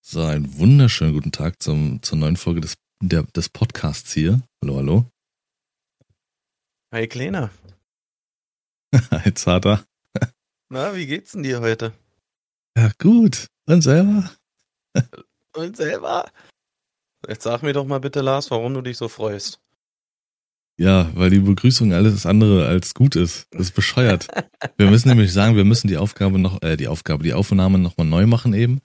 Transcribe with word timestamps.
So, 0.00 0.22
einen 0.22 0.58
wunderschönen 0.58 1.12
guten 1.12 1.32
Tag 1.32 1.62
zum, 1.62 2.02
zur 2.02 2.18
neuen 2.18 2.36
Folge 2.36 2.60
des, 2.60 2.74
der, 3.00 3.24
des 3.24 3.48
Podcasts 3.48 4.12
hier. 4.12 4.40
Hallo, 4.62 4.76
hallo. 4.76 5.06
Hi 6.92 7.08
Kleiner. 7.08 7.50
Hi 9.10 9.32
Zater. 9.34 9.84
Na, 10.68 10.94
wie 10.94 11.06
geht's 11.06 11.32
denn 11.32 11.42
dir 11.42 11.60
heute? 11.60 11.92
Ja, 12.76 12.90
gut. 12.98 13.46
Und 13.66 13.82
selber? 13.82 14.30
Und 15.56 15.76
selber? 15.76 16.30
Jetzt 17.28 17.44
sag 17.44 17.62
mir 17.62 17.72
doch 17.72 17.86
mal 17.86 18.00
bitte, 18.00 18.20
Lars, 18.20 18.50
warum 18.50 18.74
du 18.74 18.82
dich 18.82 18.96
so 18.96 19.08
freust. 19.08 19.60
Ja, 20.78 21.10
weil 21.14 21.30
die 21.30 21.40
Begrüßung 21.40 21.92
alles 21.92 22.26
andere 22.26 22.66
als 22.66 22.94
gut 22.94 23.16
ist. 23.16 23.46
Das 23.50 23.62
ist 23.62 23.74
bescheuert. 23.74 24.28
wir 24.76 24.90
müssen 24.90 25.08
nämlich 25.10 25.32
sagen, 25.32 25.56
wir 25.56 25.64
müssen 25.64 25.88
die 25.88 25.98
Aufgabe 25.98 26.38
noch, 26.38 26.62
äh, 26.62 26.76
die 26.76 26.88
Aufgabe, 26.88 27.22
die 27.22 27.34
Aufnahme 27.34 27.78
nochmal 27.78 28.06
neu 28.06 28.26
machen 28.26 28.54
eben, 28.54 28.80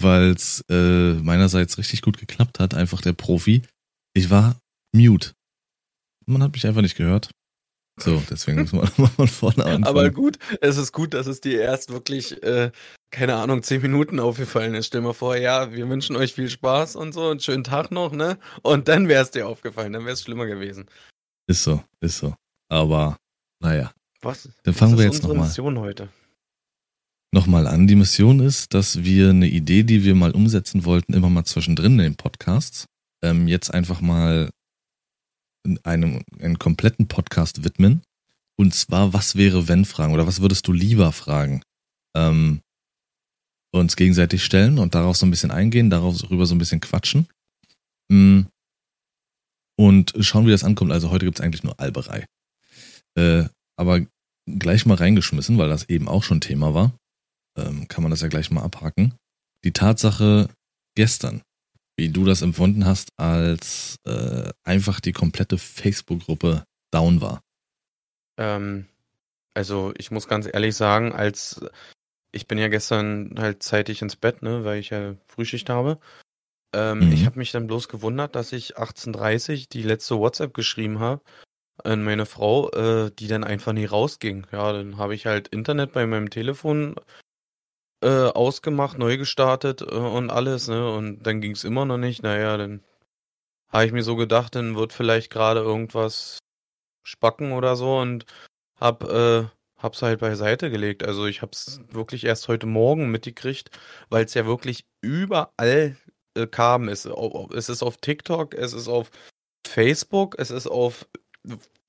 weil 0.00 0.30
es 0.30 0.64
äh, 0.70 1.14
meinerseits 1.14 1.78
richtig 1.78 2.02
gut 2.02 2.18
geklappt 2.18 2.58
hat. 2.60 2.74
Einfach 2.74 3.00
der 3.00 3.12
Profi. 3.12 3.62
Ich 4.14 4.30
war 4.30 4.56
mute. 4.92 5.32
Man 6.26 6.42
hat 6.42 6.52
mich 6.52 6.66
einfach 6.66 6.82
nicht 6.82 6.96
gehört. 6.96 7.30
So, 8.00 8.20
deswegen 8.28 8.62
muss 8.62 8.72
man 8.72 8.84
nochmal 8.98 9.10
von 9.10 9.28
vorne 9.28 9.64
anfangen. 9.64 9.84
Aber 9.84 10.10
gut, 10.10 10.38
es 10.60 10.76
ist 10.76 10.92
gut, 10.92 11.14
dass 11.14 11.26
es 11.26 11.40
dir 11.40 11.60
erst 11.60 11.90
wirklich, 11.90 12.42
äh, 12.42 12.72
keine 13.10 13.36
Ahnung, 13.36 13.62
zehn 13.62 13.82
Minuten 13.82 14.18
aufgefallen 14.18 14.74
ist. 14.74 14.86
Stell 14.86 15.00
mal 15.00 15.12
vor, 15.12 15.36
ja, 15.36 15.72
wir 15.72 15.88
wünschen 15.88 16.16
euch 16.16 16.34
viel 16.34 16.50
Spaß 16.50 16.96
und 16.96 17.12
so, 17.12 17.30
einen 17.30 17.40
schönen 17.40 17.62
Tag 17.62 17.92
noch, 17.92 18.12
ne? 18.12 18.38
Und 18.62 18.88
dann 18.88 19.08
wäre 19.08 19.22
es 19.22 19.30
dir 19.30 19.46
aufgefallen, 19.46 19.92
dann 19.92 20.04
wäre 20.04 20.14
es 20.14 20.22
schlimmer 20.22 20.46
gewesen. 20.46 20.86
Ist 21.46 21.62
so, 21.62 21.84
ist 22.00 22.18
so. 22.18 22.34
Aber, 22.68 23.16
naja. 23.60 23.92
Was? 24.22 24.48
Dann 24.64 24.74
fangen 24.74 24.92
Was 24.92 24.98
wir 24.98 25.06
ist 25.06 25.12
jetzt 25.12 25.22
unsere 25.22 25.34
nochmal 25.34 25.48
Mission 25.48 25.78
heute? 25.78 26.08
Nochmal 27.34 27.66
an. 27.66 27.86
Die 27.86 27.96
Mission 27.96 28.40
ist, 28.40 28.72
dass 28.72 29.04
wir 29.04 29.30
eine 29.30 29.48
Idee, 29.48 29.82
die 29.82 30.04
wir 30.04 30.14
mal 30.14 30.30
umsetzen 30.30 30.86
wollten, 30.86 31.12
immer 31.12 31.28
mal 31.28 31.44
zwischendrin 31.44 31.92
in 31.94 31.98
den 31.98 32.16
Podcasts, 32.16 32.86
ähm, 33.22 33.46
jetzt 33.48 33.74
einfach 33.74 34.00
mal 34.00 34.48
in 35.66 35.84
einem 35.84 36.22
einen 36.40 36.58
kompletten 36.58 37.08
Podcast 37.08 37.64
widmen. 37.64 38.02
Und 38.56 38.72
zwar, 38.74 39.12
was 39.12 39.34
wäre, 39.34 39.68
wenn 39.68 39.84
Fragen 39.84 40.14
oder 40.14 40.26
was 40.26 40.40
würdest 40.40 40.66
du 40.68 40.72
lieber 40.72 41.12
fragen? 41.12 41.62
Ähm, 42.16 42.60
uns 43.72 43.96
gegenseitig 43.96 44.44
stellen 44.44 44.78
und 44.78 44.94
darauf 44.94 45.16
so 45.16 45.26
ein 45.26 45.30
bisschen 45.30 45.50
eingehen, 45.50 45.90
darüber 45.90 46.46
so 46.46 46.54
ein 46.54 46.58
bisschen 46.58 46.80
quatschen. 46.80 47.26
Mm. 48.08 48.42
Und 49.76 50.14
schauen, 50.20 50.46
wie 50.46 50.52
das 50.52 50.62
ankommt. 50.62 50.92
Also 50.92 51.10
heute 51.10 51.24
gibt 51.24 51.40
es 51.40 51.44
eigentlich 51.44 51.64
nur 51.64 51.80
Alberei. 51.80 52.26
Äh, 53.18 53.46
aber 53.76 54.06
gleich 54.46 54.86
mal 54.86 54.94
reingeschmissen, 54.94 55.58
weil 55.58 55.68
das 55.68 55.88
eben 55.88 56.06
auch 56.06 56.22
schon 56.22 56.40
Thema 56.40 56.74
war 56.74 56.92
ähm, 57.56 57.88
kann 57.88 58.02
man 58.02 58.10
das 58.10 58.20
ja 58.20 58.28
gleich 58.28 58.50
mal 58.50 58.62
abhaken. 58.62 59.14
Die 59.64 59.72
Tatsache 59.72 60.48
gestern, 60.94 61.42
wie 61.96 62.08
du 62.08 62.24
das 62.24 62.42
empfunden 62.42 62.84
hast, 62.84 63.08
als 63.16 63.96
äh, 64.06 64.50
einfach 64.64 65.00
die 65.00 65.12
komplette 65.12 65.58
Facebook-Gruppe 65.58 66.64
down 66.90 67.20
war. 67.20 67.40
Ähm, 68.36 68.86
also 69.54 69.92
ich 69.96 70.10
muss 70.10 70.28
ganz 70.28 70.48
ehrlich 70.52 70.74
sagen, 70.74 71.12
als 71.12 71.60
ich 72.32 72.48
bin 72.48 72.58
ja 72.58 72.68
gestern 72.68 73.34
halt 73.38 73.62
zeitig 73.62 74.02
ins 74.02 74.16
Bett, 74.16 74.42
ne, 74.42 74.64
weil 74.64 74.80
ich 74.80 74.90
ja 74.90 75.14
Frühschicht 75.28 75.70
habe. 75.70 75.98
Ähm, 76.74 76.98
Mhm. 76.98 77.12
Ich 77.12 77.26
habe 77.26 77.38
mich 77.38 77.52
dann 77.52 77.68
bloß 77.68 77.88
gewundert, 77.88 78.34
dass 78.34 78.52
ich 78.52 78.76
18.30 78.76 79.68
die 79.68 79.82
letzte 79.82 80.18
WhatsApp 80.18 80.52
geschrieben 80.52 80.98
habe 80.98 81.22
an 81.82 82.02
meine 82.04 82.26
Frau, 82.26 82.70
äh, 82.70 83.10
die 83.18 83.28
dann 83.28 83.44
einfach 83.44 83.72
nie 83.72 83.84
rausging. 83.84 84.46
Ja, 84.52 84.72
dann 84.72 84.98
habe 84.98 85.14
ich 85.14 85.26
halt 85.26 85.48
Internet 85.48 85.92
bei 85.92 86.06
meinem 86.06 86.30
Telefon 86.30 86.96
äh, 88.02 88.28
ausgemacht, 88.28 88.98
neu 88.98 89.16
gestartet 89.16 89.82
äh, 89.82 89.84
und 89.84 90.30
alles, 90.30 90.68
ne? 90.68 90.92
Und 90.92 91.22
dann 91.24 91.40
ging 91.40 91.52
es 91.52 91.64
immer 91.64 91.84
noch 91.84 91.98
nicht. 91.98 92.22
Naja, 92.22 92.56
dann 92.56 92.82
habe 93.68 93.86
ich 93.86 93.92
mir 93.92 94.02
so 94.02 94.16
gedacht, 94.16 94.54
dann 94.54 94.76
wird 94.76 94.92
vielleicht 94.92 95.30
gerade 95.30 95.60
irgendwas 95.60 96.38
spacken 97.04 97.52
oder 97.52 97.76
so 97.76 97.98
und 97.98 98.26
hab, 98.80 99.04
äh, 99.04 99.44
hab's 99.78 100.02
halt 100.02 100.20
beiseite 100.20 100.70
gelegt. 100.70 101.04
Also 101.04 101.26
ich 101.26 101.42
hab's 101.42 101.80
wirklich 101.90 102.24
erst 102.24 102.48
heute 102.48 102.66
Morgen 102.66 103.10
mitgekriegt, 103.10 103.70
weil 104.10 104.24
es 104.24 104.34
ja 104.34 104.46
wirklich 104.46 104.86
überall 105.02 105.96
äh, 106.34 106.46
kam. 106.46 106.88
Es, 106.88 107.06
es 107.06 107.68
ist 107.68 107.82
auf 107.82 107.98
TikTok, 107.98 108.54
es 108.54 108.72
ist 108.72 108.88
auf 108.88 109.10
Facebook, 109.66 110.36
es 110.38 110.50
ist 110.50 110.66
auf 110.66 111.06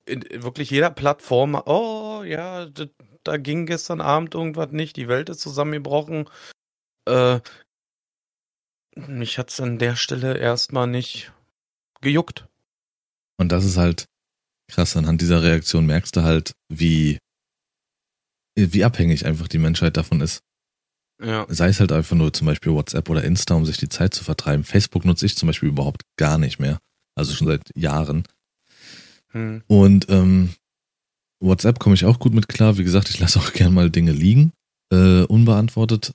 in, 0.06 0.24
wirklich 0.42 0.70
jeder 0.70 0.90
Plattform. 0.90 1.60
Oh 1.66 2.22
ja, 2.24 2.66
da, 2.66 2.86
da 3.28 3.36
ging 3.36 3.66
gestern 3.66 4.00
Abend 4.00 4.34
irgendwas 4.34 4.70
nicht, 4.72 4.96
die 4.96 5.08
Welt 5.08 5.28
ist 5.28 5.40
zusammengebrochen. 5.40 6.28
Äh, 7.06 7.40
mich 8.94 9.38
hat's 9.38 9.60
an 9.60 9.78
der 9.78 9.96
Stelle 9.96 10.38
erstmal 10.38 10.86
nicht 10.86 11.32
gejuckt. 12.00 12.46
Und 13.38 13.52
das 13.52 13.64
ist 13.64 13.76
halt 13.76 14.06
krass. 14.68 14.96
Anhand 14.96 15.20
dieser 15.20 15.42
Reaktion 15.42 15.86
merkst 15.86 16.16
du 16.16 16.22
halt, 16.22 16.52
wie, 16.68 17.18
wie 18.54 18.84
abhängig 18.84 19.26
einfach 19.26 19.48
die 19.48 19.58
Menschheit 19.58 19.96
davon 19.96 20.20
ist. 20.20 20.40
Ja. 21.22 21.46
Sei 21.48 21.68
es 21.68 21.80
halt 21.80 21.92
einfach 21.92 22.16
nur 22.16 22.32
zum 22.32 22.46
Beispiel 22.46 22.72
WhatsApp 22.72 23.08
oder 23.08 23.24
Insta, 23.24 23.54
um 23.54 23.64
sich 23.64 23.78
die 23.78 23.88
Zeit 23.88 24.12
zu 24.12 24.22
vertreiben. 24.24 24.64
Facebook 24.64 25.04
nutze 25.04 25.26
ich 25.26 25.36
zum 25.36 25.46
Beispiel 25.46 25.68
überhaupt 25.68 26.02
gar 26.16 26.38
nicht 26.38 26.58
mehr. 26.58 26.78
Also 27.14 27.32
schon 27.32 27.46
seit 27.46 27.70
Jahren. 27.74 28.24
Hm. 29.32 29.62
Und 29.66 30.08
ähm, 30.10 30.54
WhatsApp 31.40 31.78
komme 31.78 31.94
ich 31.94 32.04
auch 32.04 32.18
gut 32.18 32.34
mit 32.34 32.48
klar. 32.48 32.78
Wie 32.78 32.84
gesagt, 32.84 33.10
ich 33.10 33.18
lasse 33.18 33.38
auch 33.38 33.52
gern 33.52 33.74
mal 33.74 33.90
Dinge 33.90 34.12
liegen, 34.12 34.52
äh, 34.92 35.22
unbeantwortet. 35.22 36.12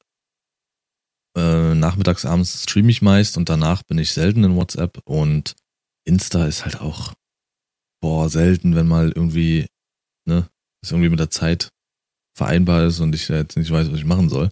Äh, 1.37 1.75
nachmittags, 1.75 2.25
abends 2.25 2.63
streame 2.63 2.91
ich 2.91 3.01
meist 3.01 3.37
und 3.37 3.47
danach 3.47 3.83
bin 3.83 3.97
ich 3.97 4.11
selten 4.11 4.43
in 4.43 4.55
WhatsApp 4.55 4.99
und 5.05 5.55
Insta 6.03 6.45
ist 6.45 6.65
halt 6.65 6.81
auch, 6.81 7.13
boah, 8.01 8.29
selten, 8.29 8.75
wenn 8.75 8.87
mal 8.87 9.11
irgendwie, 9.15 9.67
ne, 10.25 10.49
es 10.81 10.91
irgendwie 10.91 11.09
mit 11.09 11.19
der 11.19 11.29
Zeit 11.29 11.69
vereinbar 12.35 12.85
ist 12.85 12.99
und 12.99 13.15
ich 13.15 13.29
jetzt 13.29 13.55
nicht 13.55 13.71
weiß, 13.71 13.91
was 13.91 13.99
ich 13.99 14.05
machen 14.05 14.29
soll. 14.29 14.49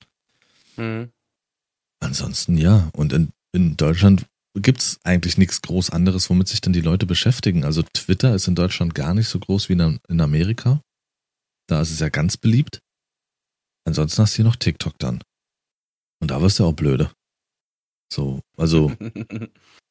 Hm. 0.76 1.10
Ansonsten 2.00 2.58
ja. 2.58 2.90
Und 2.94 3.12
in, 3.14 3.30
in 3.52 3.76
Deutschland 3.76 4.26
gibt's 4.60 5.00
eigentlich 5.04 5.38
nichts 5.38 5.62
groß 5.62 5.90
anderes, 5.90 6.30
womit 6.30 6.48
sich 6.48 6.62
dann 6.62 6.74
die 6.74 6.82
Leute 6.82 7.06
beschäftigen. 7.06 7.64
Also 7.64 7.84
Twitter 7.94 8.36
ist 8.36 8.48
in 8.48 8.56
Deutschland 8.56 8.96
gar 8.96 9.14
nicht 9.14 9.28
so 9.28 9.40
groß 9.40 9.70
wie 9.70 9.74
in, 9.74 10.22
Amerika. 10.22 10.82
Da 11.68 11.82
ist 11.82 11.92
es 11.92 12.00
ja 12.00 12.10
ganz 12.10 12.38
beliebt. 12.38 12.80
Ansonsten 13.86 14.22
hast 14.22 14.34
du 14.34 14.36
hier 14.38 14.46
noch 14.46 14.56
TikTok 14.56 14.98
dann. 15.00 15.24
Und 16.22 16.32
da 16.32 16.42
wirst 16.42 16.60
du 16.60 16.66
auch 16.66 16.74
blöde. 16.74 17.12
So, 18.12 18.42
also 18.58 18.92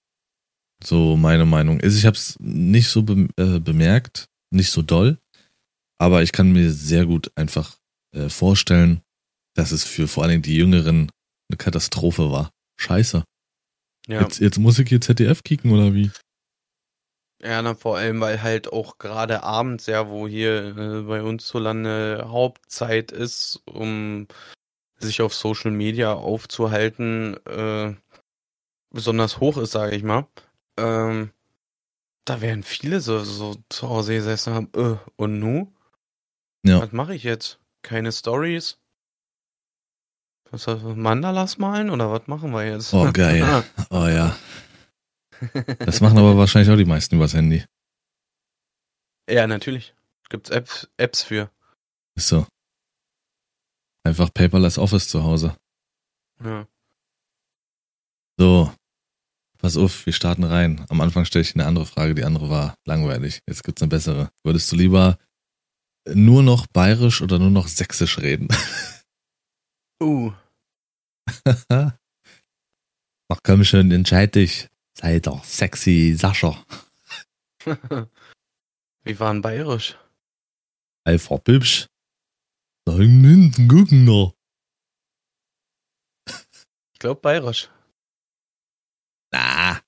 so 0.84 1.16
meine 1.16 1.46
Meinung 1.46 1.80
ist. 1.80 1.96
Ich 1.96 2.06
habe 2.06 2.16
es 2.16 2.36
nicht 2.40 2.88
so 2.88 3.02
be 3.02 3.28
äh, 3.36 3.60
bemerkt, 3.60 4.26
nicht 4.50 4.70
so 4.70 4.82
doll, 4.82 5.18
aber 5.98 6.22
ich 6.22 6.32
kann 6.32 6.52
mir 6.52 6.72
sehr 6.72 7.06
gut 7.06 7.30
einfach 7.36 7.78
äh, 8.14 8.28
vorstellen, 8.28 9.02
dass 9.54 9.72
es 9.72 9.84
für 9.84 10.08
vor 10.08 10.22
allen 10.22 10.30
Dingen 10.30 10.42
die 10.42 10.56
Jüngeren 10.56 11.10
eine 11.50 11.56
Katastrophe 11.56 12.30
war. 12.30 12.50
Scheiße. 12.80 13.24
Ja. 14.08 14.22
Jetzt, 14.22 14.40
jetzt 14.40 14.58
muss 14.58 14.78
ich 14.78 14.88
hier 14.88 15.00
ZDF 15.00 15.42
kicken 15.44 15.70
oder 15.70 15.94
wie? 15.94 16.10
Ja, 17.40 17.62
na, 17.62 17.74
vor 17.74 17.96
allem, 17.98 18.20
weil 18.20 18.42
halt 18.42 18.72
auch 18.72 18.98
gerade 18.98 19.44
abends, 19.44 19.86
ja, 19.86 20.08
wo 20.08 20.26
hier 20.26 20.76
äh, 20.76 21.02
bei 21.02 21.22
uns 21.22 21.46
so 21.46 21.60
lange 21.60 22.24
Hauptzeit 22.26 23.12
ist, 23.12 23.62
um 23.66 24.26
sich 24.98 25.22
auf 25.22 25.32
Social 25.34 25.70
Media 25.70 26.14
aufzuhalten, 26.14 27.36
äh, 27.46 27.94
besonders 28.90 29.38
hoch 29.38 29.56
ist, 29.58 29.70
sage 29.70 29.94
ich 29.94 30.02
mal. 30.02 30.26
Ähm, 30.76 31.30
da 32.24 32.40
werden 32.40 32.64
viele 32.64 33.00
so, 33.00 33.22
so 33.22 33.56
zu 33.68 33.88
Hause 33.88 34.14
gesessen 34.14 34.54
haben, 34.54 34.70
äh, 34.74 34.96
und 35.16 35.38
nu? 35.38 35.72
Ja. 36.64 36.80
Was 36.80 36.90
mache 36.92 37.14
ich 37.14 37.22
jetzt? 37.22 37.60
Keine 37.82 38.10
Stories? 38.10 38.78
Was, 40.50 40.66
Mandalas 40.82 41.58
malen 41.58 41.90
oder 41.90 42.10
was 42.10 42.26
machen 42.26 42.52
wir 42.52 42.66
jetzt? 42.66 42.94
Oh, 42.94 43.10
geil. 43.12 43.64
Oh 43.90 44.06
ja. 44.06 44.36
Das 45.80 46.00
machen 46.00 46.18
aber 46.18 46.36
wahrscheinlich 46.36 46.70
auch 46.72 46.76
die 46.76 46.84
meisten 46.84 47.16
übers 47.16 47.34
Handy. 47.34 47.64
ja, 49.28 49.46
natürlich. 49.46 49.94
Gibt's 50.30 50.50
Apps, 50.50 50.88
Apps 50.96 51.22
für. 51.22 51.50
Ist 52.16 52.28
so. 52.28 52.46
Einfach 54.04 54.32
Paperless 54.32 54.78
Office 54.78 55.08
zu 55.08 55.22
Hause. 55.22 55.56
Ja. 56.42 56.66
So. 58.38 58.72
Pass 59.58 59.76
auf, 59.76 60.06
wir 60.06 60.12
starten 60.12 60.44
rein. 60.44 60.86
Am 60.88 61.00
Anfang 61.00 61.24
stelle 61.24 61.42
ich 61.42 61.54
eine 61.54 61.66
andere 61.66 61.86
Frage, 61.86 62.14
die 62.14 62.24
andere 62.24 62.48
war 62.48 62.76
langweilig. 62.84 63.40
Jetzt 63.46 63.64
gibt's 63.64 63.82
eine 63.82 63.88
bessere. 63.88 64.30
Würdest 64.44 64.70
du 64.70 64.76
lieber 64.76 65.18
nur 66.12 66.42
noch 66.42 66.66
bayerisch 66.68 67.22
oder 67.22 67.38
nur 67.38 67.50
noch 67.50 67.68
sächsisch 67.68 68.18
reden? 68.18 68.48
Uh. 70.00 70.32
Ach 73.30 73.40
komm 73.42 73.64
schon, 73.64 73.90
entscheid 73.90 74.34
dich. 74.34 74.68
Sei 74.94 75.20
doch 75.20 75.44
sexy 75.44 76.14
Sascha. 76.16 76.64
Wie 79.04 79.20
war 79.20 79.32
denn 79.32 79.42
bayerisch? 79.42 79.96
Alpha 81.04 81.36
Bibsch. 81.36 81.86
Nein, 82.86 83.24
hinten 83.24 83.68
gucken 83.68 84.06
da. 84.06 84.32
Ich 86.94 87.00
glaub 87.00 87.22
bayerisch. 87.22 87.70
Na. 89.30 89.80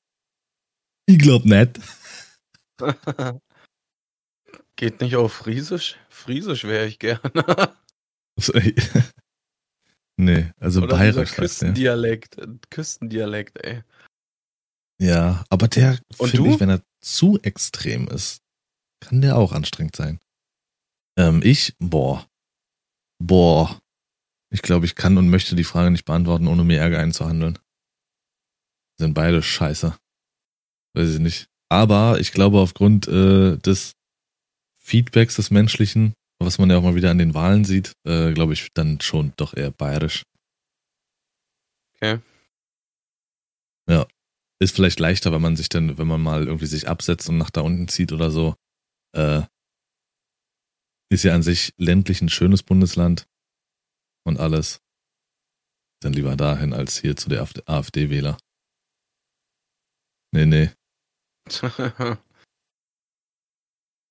Ich 1.07 1.19
glaub 1.19 1.45
nicht. 1.45 1.81
Geht 4.77 5.01
nicht 5.01 5.17
auf 5.17 5.33
Friesisch? 5.33 5.99
Friesisch 6.09 6.63
wäre 6.63 6.87
ich 6.87 7.01
gerne 7.01 7.21
nee, 10.21 10.53
also 10.59 10.83
Oder 10.83 10.97
bayerisch. 10.97 11.31
heißt 11.31 11.39
der. 11.39 11.45
Küstendialekt. 11.45 12.37
Küstendialekt, 12.71 13.65
ey. 13.65 13.83
Ja, 15.01 15.45
aber 15.49 15.69
der, 15.69 15.99
finde 16.13 16.51
ich, 16.51 16.61
wenn 16.61 16.69
er 16.69 16.83
zu 17.01 17.39
extrem 17.41 18.07
ist, 18.09 18.43
kann 19.01 19.23
der 19.23 19.37
auch 19.37 19.53
anstrengend 19.53 19.97
sein. 19.97 20.21
Ähm, 21.17 21.41
ich, 21.43 21.75
boah. 21.79 22.27
Boah. 23.19 23.81
Ich 24.53 24.63
glaube, 24.63 24.85
ich 24.87 24.95
kann 24.95 25.17
und 25.17 25.31
möchte 25.31 25.57
die 25.57 25.65
Frage 25.65 25.91
nicht 25.91 26.05
beantworten, 26.05 26.49
ohne 26.49 26.65
mir 26.65 26.81
Ärger 26.81 26.99
einzuhandeln. 26.99 27.59
Sind 28.99 29.15
beide 29.15 29.43
scheiße. 29.43 29.97
Weiß 30.95 31.15
ich 31.15 31.21
nicht. 31.21 31.49
Aber 31.71 32.19
ich 32.21 32.33
glaube, 32.33 32.59
aufgrund 32.59 33.07
äh, 33.09 33.57
des 33.57 33.95
Feedbacks 34.79 35.37
des 35.37 35.51
Menschlichen, 35.51 36.15
was 36.47 36.59
man 36.59 36.71
ja 36.71 36.79
auch 36.79 36.83
mal 36.83 36.95
wieder 36.95 37.11
an 37.11 37.19
den 37.19 37.35
Wahlen 37.35 37.65
sieht, 37.65 37.93
äh, 38.07 38.33
glaube 38.33 38.55
ich 38.55 38.73
dann 38.73 39.01
schon 39.01 39.33
doch 39.37 39.55
eher 39.55 39.71
bayerisch. 39.71 40.25
Okay. 41.95 42.21
Ja. 43.89 44.07
Ist 44.63 44.77
vielleicht 44.77 45.01
leichter, 45.01 45.33
wenn 45.33 45.43
man 45.43 45.57
sich 45.57 45.69
dann, 45.69 45.99
wenn 45.99 46.07
man 46.07 46.21
mal 46.21 46.47
irgendwie 46.47 46.67
sich 46.67 46.89
absetzt 46.89 47.29
und 47.29 47.39
nach 47.39 47.51
da 47.51 47.63
unten 47.63 47.89
zieht 47.89 48.13
oder 48.13 48.31
so. 48.31 48.55
Äh, 49.17 49.43
ist 51.11 51.25
ja 51.25 51.35
an 51.35 51.43
sich 51.43 51.75
ländlich 51.77 52.23
ein 52.23 52.29
schönes 52.29 52.63
Bundesland 52.63 53.27
und 54.25 54.39
alles. 54.39 54.81
Dann 56.03 56.13
lieber 56.13 56.37
dahin 56.37 56.73
als 56.73 57.01
hier 57.01 57.17
zu 57.17 57.29
der 57.29 57.47
AfD-Wähler. 57.67 58.39
Nee, 60.33 60.47
nee. 60.47 60.71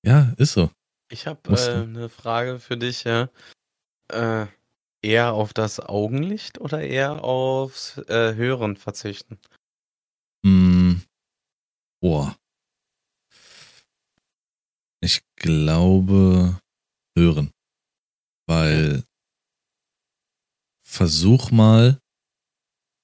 Ja, 0.02 0.32
ist 0.38 0.54
so. 0.54 0.70
Ich 1.10 1.26
habe 1.26 1.50
äh, 1.50 1.82
eine 1.82 2.08
Frage 2.08 2.60
für 2.60 2.76
dich, 2.76 3.04
ja. 3.04 3.28
Äh, 4.08 4.46
eher 5.02 5.32
auf 5.32 5.52
das 5.52 5.80
Augenlicht 5.80 6.60
oder 6.60 6.80
eher 6.82 7.24
aufs 7.24 7.98
äh, 8.08 8.34
Hören 8.34 8.76
verzichten? 8.76 9.38
Hm. 10.44 11.02
Boah. 12.00 12.36
Ich 15.00 15.22
glaube, 15.36 16.58
hören. 17.16 17.50
Weil 18.46 19.02
versuch 20.86 21.50
mal, 21.50 21.98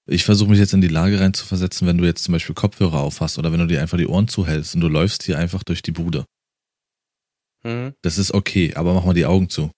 ich 0.08 0.24
versuche 0.24 0.50
mich 0.50 0.58
jetzt 0.58 0.74
in 0.74 0.80
die 0.80 0.88
Lage 0.88 1.18
reinzuversetzen, 1.18 1.86
wenn 1.88 1.98
du 1.98 2.04
jetzt 2.04 2.24
zum 2.24 2.32
Beispiel 2.32 2.54
Kopfhörer 2.54 3.00
aufhast 3.00 3.38
oder 3.38 3.52
wenn 3.52 3.60
du 3.60 3.66
dir 3.66 3.80
einfach 3.80 3.98
die 3.98 4.06
Ohren 4.06 4.28
zuhältst 4.28 4.74
und 4.74 4.80
du 4.80 4.88
läufst 4.88 5.24
hier 5.24 5.38
einfach 5.38 5.64
durch 5.64 5.82
die 5.82 5.92
Bude. 5.92 6.24
Mhm. 7.66 7.94
Das 8.02 8.16
ist 8.16 8.32
okay, 8.32 8.74
aber 8.74 8.94
mach 8.94 9.04
mal 9.04 9.14
die 9.14 9.26
Augen 9.26 9.48
zu. 9.50 9.72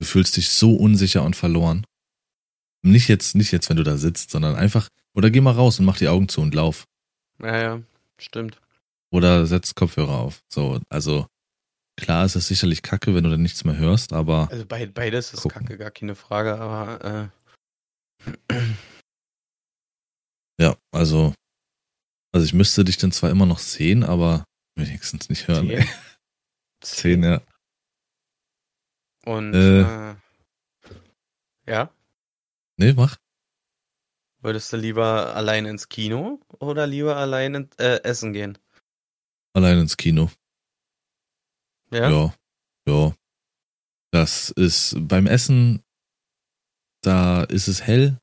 Du 0.00 0.06
fühlst 0.06 0.36
dich 0.36 0.48
so 0.48 0.74
unsicher 0.74 1.22
und 1.22 1.36
verloren. 1.36 1.84
Nicht 2.82 3.08
jetzt, 3.08 3.34
nicht 3.34 3.52
jetzt, 3.52 3.68
wenn 3.68 3.76
du 3.76 3.82
da 3.82 3.96
sitzt, 3.96 4.30
sondern 4.30 4.56
einfach, 4.56 4.88
oder 5.14 5.30
geh 5.30 5.40
mal 5.40 5.52
raus 5.52 5.78
und 5.78 5.84
mach 5.84 5.98
die 5.98 6.08
Augen 6.08 6.28
zu 6.28 6.40
und 6.40 6.54
lauf. 6.54 6.84
Ja, 7.42 7.60
ja, 7.60 7.82
stimmt. 8.18 8.60
Oder 9.10 9.46
setz 9.46 9.74
Kopfhörer 9.74 10.18
auf. 10.18 10.40
So, 10.48 10.80
also 10.88 11.26
klar 11.96 12.24
ist 12.24 12.36
es 12.36 12.48
sicherlich 12.48 12.82
kacke, 12.82 13.14
wenn 13.14 13.24
du 13.24 13.30
dann 13.30 13.42
nichts 13.42 13.64
mehr 13.64 13.76
hörst, 13.76 14.12
aber. 14.12 14.48
Also 14.50 14.64
beides 14.66 15.34
ist 15.34 15.42
gucken. 15.42 15.66
kacke, 15.66 15.78
gar 15.78 15.90
keine 15.90 16.14
Frage, 16.14 16.58
aber 16.58 17.30
äh. 18.50 18.54
Ja, 20.58 20.74
also. 20.90 21.34
Also 22.32 22.46
ich 22.46 22.54
müsste 22.54 22.84
dich 22.84 22.96
dann 22.96 23.12
zwar 23.12 23.30
immer 23.30 23.44
noch 23.46 23.58
sehen, 23.58 24.02
aber 24.02 24.44
wenigstens 24.74 25.28
nicht 25.28 25.48
hören. 25.48 25.66
Okay. 25.66 25.86
10, 26.80 27.22
ja. 27.22 27.42
Und 29.24 29.54
äh, 29.54 30.10
äh, 30.10 30.14
ja? 31.66 31.90
Nee, 32.76 32.92
mach. 32.92 33.16
Würdest 34.40 34.72
du 34.72 34.76
lieber 34.76 35.34
allein 35.34 35.66
ins 35.66 35.88
Kino 35.88 36.40
oder 36.60 36.86
lieber 36.86 37.16
allein 37.16 37.54
in, 37.54 37.70
äh, 37.78 38.00
essen 38.04 38.32
gehen? 38.32 38.58
Allein 39.54 39.80
ins 39.80 39.96
Kino. 39.96 40.30
Ja? 41.90 42.10
Ja. 42.10 42.34
Ja. 42.86 43.14
Das 44.12 44.50
ist 44.50 44.94
beim 44.98 45.26
Essen, 45.26 45.82
da 47.02 47.42
ist 47.44 47.68
es 47.68 47.82
hell. 47.82 48.20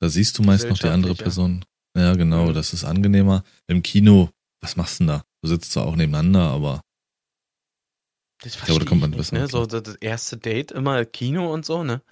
Da 0.00 0.08
siehst 0.08 0.38
du 0.38 0.42
meist 0.42 0.68
noch 0.68 0.78
die 0.78 0.88
andere 0.88 1.14
Person. 1.14 1.64
Ja, 1.96 2.14
genau, 2.14 2.46
mhm. 2.46 2.54
das 2.54 2.72
ist 2.72 2.84
angenehmer. 2.84 3.44
Im 3.66 3.82
Kino, 3.82 4.30
was 4.60 4.76
machst 4.76 5.00
du 5.00 5.04
denn 5.04 5.08
da? 5.08 5.24
Du 5.42 5.48
sitzt 5.48 5.72
zwar 5.72 5.86
auch 5.86 5.96
nebeneinander, 5.96 6.50
aber 6.50 6.82
das 8.42 8.58
glaube, 8.64 8.80
da 8.80 8.84
verstehe 8.84 8.86
kommt 8.86 9.00
man 9.02 9.12
ich 9.12 9.18
nicht, 9.18 9.32
ne? 9.32 9.48
So 9.48 9.66
das 9.66 9.96
erste 9.96 10.36
Date 10.36 10.72
immer 10.72 11.04
Kino 11.04 11.52
und 11.52 11.64
so, 11.64 11.84
ne? 11.84 12.02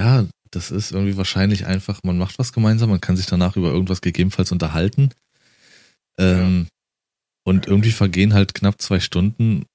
ja, 0.00 0.26
das 0.50 0.70
ist 0.70 0.92
irgendwie 0.92 1.16
wahrscheinlich 1.16 1.66
einfach, 1.66 2.02
man 2.04 2.18
macht 2.18 2.38
was 2.38 2.52
gemeinsam, 2.52 2.90
man 2.90 3.00
kann 3.00 3.16
sich 3.16 3.26
danach 3.26 3.56
über 3.56 3.70
irgendwas 3.70 4.00
gegebenenfalls 4.00 4.52
unterhalten. 4.52 5.10
Ähm, 6.18 6.68
Und 7.46 7.66
irgendwie 7.66 7.92
vergehen 7.92 8.34
halt 8.34 8.54
knapp 8.54 8.80
zwei 8.80 9.00
Stunden 9.00 9.66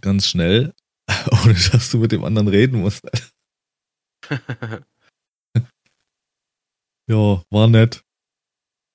ganz 0.00 0.26
schnell, 0.26 0.74
ohne 1.44 1.54
dass 1.54 1.90
du 1.90 1.98
mit 1.98 2.12
dem 2.12 2.24
anderen 2.24 2.48
reden 2.48 2.80
musst. 2.80 3.06
Ja, 7.08 7.40
war 7.50 7.68
nett. 7.68 8.02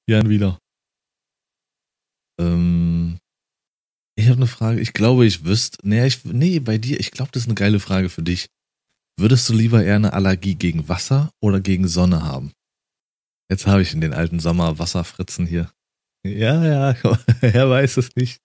Gern 0.06 0.28
wieder. 0.30 0.60
Ähm, 2.38 2.71
ich 4.16 4.28
habe 4.28 4.38
eine 4.38 4.48
Frage. 4.48 4.80
Ich 4.81 4.94
glaube, 4.94 5.25
ich 5.25 5.46
wüsste. 5.46 5.78
Nee, 5.84 6.06
ich, 6.06 6.24
nee, 6.25 6.60
bei 6.60 6.78
dir, 6.78 7.00
ich 7.00 7.12
glaube, 7.12 7.31
das 7.31 7.44
ist 7.44 7.48
eine 7.48 7.56
geile 7.56 7.80
Frage 7.80 8.10
für 8.10 8.24
dich. 8.24 8.48
Würdest 9.18 9.48
du 9.50 9.54
lieber 9.54 9.84
eher 9.84 9.96
eine 9.96 10.13
Allergie 10.13 10.56
gegen 10.56 10.90
Wasser 10.90 11.31
oder 11.40 11.60
gegen 11.60 11.88
Sonne 11.88 12.24
haben? 12.24 12.54
Jetzt 13.50 13.68
habe 13.68 13.81
ich 13.81 13.94
in 13.94 14.02
den 14.02 14.13
alten 14.13 14.40
Sommer 14.40 14.80
Wasserfritzen 14.80 15.46
hier. 15.46 15.72
Ja, 16.24 16.63
ja, 16.94 16.96
er 17.42 17.69
weiß 17.69 17.98
es 17.98 18.16
nicht. 18.16 18.42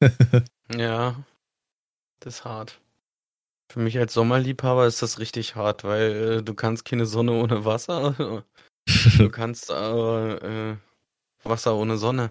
ja, 0.76 1.24
das 2.20 2.36
ist 2.36 2.44
hart. 2.44 2.80
Für 3.72 3.80
mich 3.80 3.98
als 3.98 4.14
Sommerliebhaber 4.14 4.86
ist 4.86 5.02
das 5.02 5.18
richtig 5.18 5.56
hart, 5.56 5.84
weil 5.84 6.12
äh, 6.12 6.42
du 6.42 6.54
kannst 6.54 6.84
keine 6.84 7.06
Sonne 7.06 7.32
ohne 7.32 7.64
Wasser. 7.64 8.44
Du 9.18 9.30
kannst 9.30 9.68
aber 9.72 10.40
äh, 10.44 10.76
Wasser 11.42 11.74
ohne 11.74 11.96
Sonne. 11.98 12.30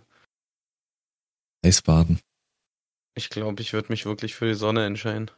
Eisbaden. 1.66 2.22
Ich 3.16 3.30
glaube, 3.30 3.62
ich 3.62 3.74
würde 3.74 3.90
mich 3.90 4.06
wirklich 4.06 4.36
für 4.36 4.46
die 4.48 4.54
Sonne 4.56 4.86
entscheiden. 4.86 5.32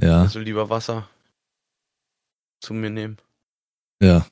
Ja, 0.00 0.20
Also 0.22 0.38
lieber 0.38 0.68
Wasser 0.70 1.08
zu 2.60 2.74
mir 2.74 2.90
nehmen. 2.90 3.16
ja. 4.02 4.26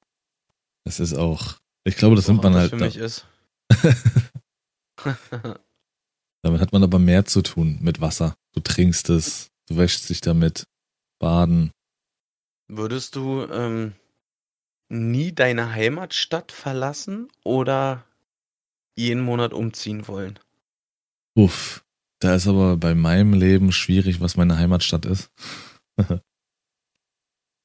Das 0.85 1.01
ist 1.01 1.15
auch. 1.15 1.57
Ich 1.83 1.97
glaube, 1.97 2.15
das 2.15 2.27
So 2.27 2.33
nimmt 2.33 2.45
man 2.45 2.55
halt. 2.55 2.73
das 2.73 2.79
für 2.79 2.85
mich 2.85 2.97
ist. 2.97 3.27
Damit 6.43 6.61
hat 6.61 6.73
man 6.73 6.83
aber 6.85 6.99
mehr 7.01 7.25
zu 7.25 7.43
tun 7.43 7.79
mit 7.81 8.01
Wasser. 8.01 8.37
Du 8.53 8.61
trinkst 8.61 9.11
es, 9.11 9.51
du 9.67 9.77
wäschst 9.77 10.09
dich 10.09 10.21
damit, 10.21 10.69
baden. 11.19 11.73
Würdest 12.69 13.17
du 13.17 13.43
ähm, 13.51 13.95
nie 14.89 15.33
deine 15.33 15.73
Heimatstadt 15.73 16.53
verlassen 16.53 17.29
oder 17.43 18.05
jeden 18.97 19.23
Monat 19.23 19.53
umziehen 19.53 20.07
wollen? 20.09 20.39
Uff, 21.37 21.85
da 22.21 22.35
ist 22.35 22.47
aber 22.47 22.77
bei 22.77 22.95
meinem 22.95 23.35
Leben 23.35 23.73
schwierig, 23.73 24.21
was 24.21 24.37
meine 24.37 24.59
Heimatstadt 24.59 25.05
ist. 25.07 25.31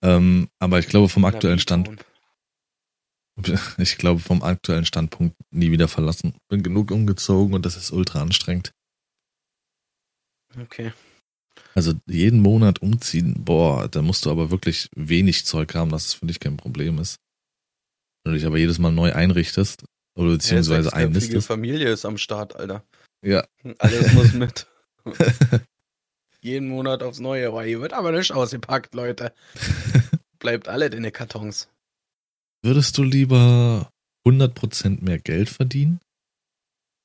ähm, 0.04 0.50
aber 0.60 0.80
ich 0.80 0.88
glaube 0.88 1.10
vom 1.10 1.26
aktuellen 1.26 1.60
Stand, 1.60 1.90
ich 3.78 3.98
glaube 3.98 4.20
vom 4.20 4.44
aktuellen 4.44 4.86
Standpunkt 4.86 5.36
nie 5.52 5.72
wieder 5.72 5.88
verlassen. 5.88 6.36
Bin 6.50 6.64
genug 6.64 6.92
umgezogen 6.92 7.54
und 7.54 7.66
das 7.66 7.78
ist 7.78 7.92
ultra 7.92 8.22
anstrengend. 8.22 8.74
Okay. 10.60 10.92
Also 11.74 11.94
jeden 12.06 12.42
Monat 12.42 12.82
umziehen, 12.82 13.44
boah, 13.44 13.88
da 13.88 14.02
musst 14.02 14.26
du 14.26 14.32
aber 14.32 14.52
wirklich 14.52 14.90
wenig 14.96 15.46
Zeug 15.46 15.74
haben, 15.76 15.92
dass 15.92 16.08
es 16.08 16.14
für 16.16 16.26
dich 16.26 16.40
kein 16.40 16.58
Problem 16.58 17.00
ist. 17.00 17.18
Wenn 18.24 18.34
du 18.34 18.38
dich 18.40 18.46
aber 18.46 18.58
jedes 18.58 18.78
Mal 18.78 18.92
neu 18.92 19.14
einrichtest 19.14 19.86
oder 20.18 20.32
beziehungsweise 20.32 20.90
Ja, 20.90 20.96
einnistest. 20.96 21.48
Familie 21.48 21.90
ist 21.90 22.06
am 22.06 22.18
Start, 22.18 22.56
Alter. 22.56 22.84
Ja, 23.24 23.48
Alles 23.78 24.14
muss 24.14 24.34
mit. 24.34 24.68
Jeden 26.42 26.70
Monat 26.70 27.04
aufs 27.04 27.20
Neue. 27.20 27.48
Aber 27.48 27.64
hier 27.64 27.82
wird 27.82 27.94
aber 27.94 28.12
nicht 28.12 28.32
ausgepackt, 28.32 28.96
Leute. 28.96 29.34
Bleibt 30.40 30.68
alle 30.68 30.88
in 30.88 31.04
den 31.04 31.14
Kartons. 31.14 31.70
Würdest 32.64 32.98
du 32.98 33.04
lieber 33.04 33.92
100% 34.26 35.04
mehr 35.04 35.20
Geld 35.20 35.50
verdienen 35.50 36.00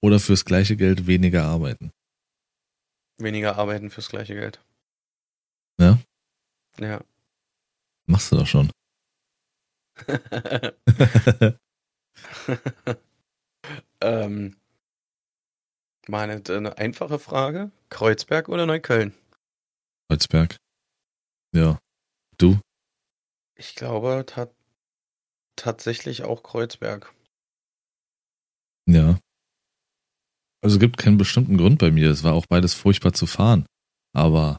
oder 0.02 0.18
fürs 0.20 0.44
gleiche 0.46 0.76
Geld 0.76 1.06
weniger 1.06 1.44
arbeiten? 1.44 1.90
Weniger 3.18 3.56
arbeiten 3.56 3.90
fürs 3.90 4.08
gleiche 4.08 4.34
Geld. 4.34 4.60
Ja? 5.78 5.98
Ja. 6.78 7.02
Machst 8.06 8.32
du 8.32 8.36
doch 8.36 8.46
schon. 8.46 8.70
Ähm, 14.00 14.56
mal 16.08 16.28
eine, 16.28 16.42
eine 16.48 16.78
einfache 16.78 17.18
Frage. 17.18 17.70
Kreuzberg 17.90 18.48
oder 18.48 18.66
Neukölln? 18.66 19.12
Kreuzberg. 20.08 20.56
Ja. 21.54 21.78
Du? 22.38 22.60
Ich 23.56 23.74
glaube 23.74 24.24
ta 24.26 24.48
tatsächlich 25.56 26.22
auch 26.22 26.42
Kreuzberg. 26.42 27.14
Ja. 28.86 29.18
Also 30.62 30.78
gibt 30.78 30.98
keinen 30.98 31.16
bestimmten 31.16 31.56
Grund 31.56 31.78
bei 31.78 31.90
mir. 31.90 32.10
Es 32.10 32.24
war 32.24 32.34
auch 32.34 32.46
beides 32.46 32.74
furchtbar 32.74 33.12
zu 33.12 33.26
fahren. 33.26 33.66
Aber 34.12 34.58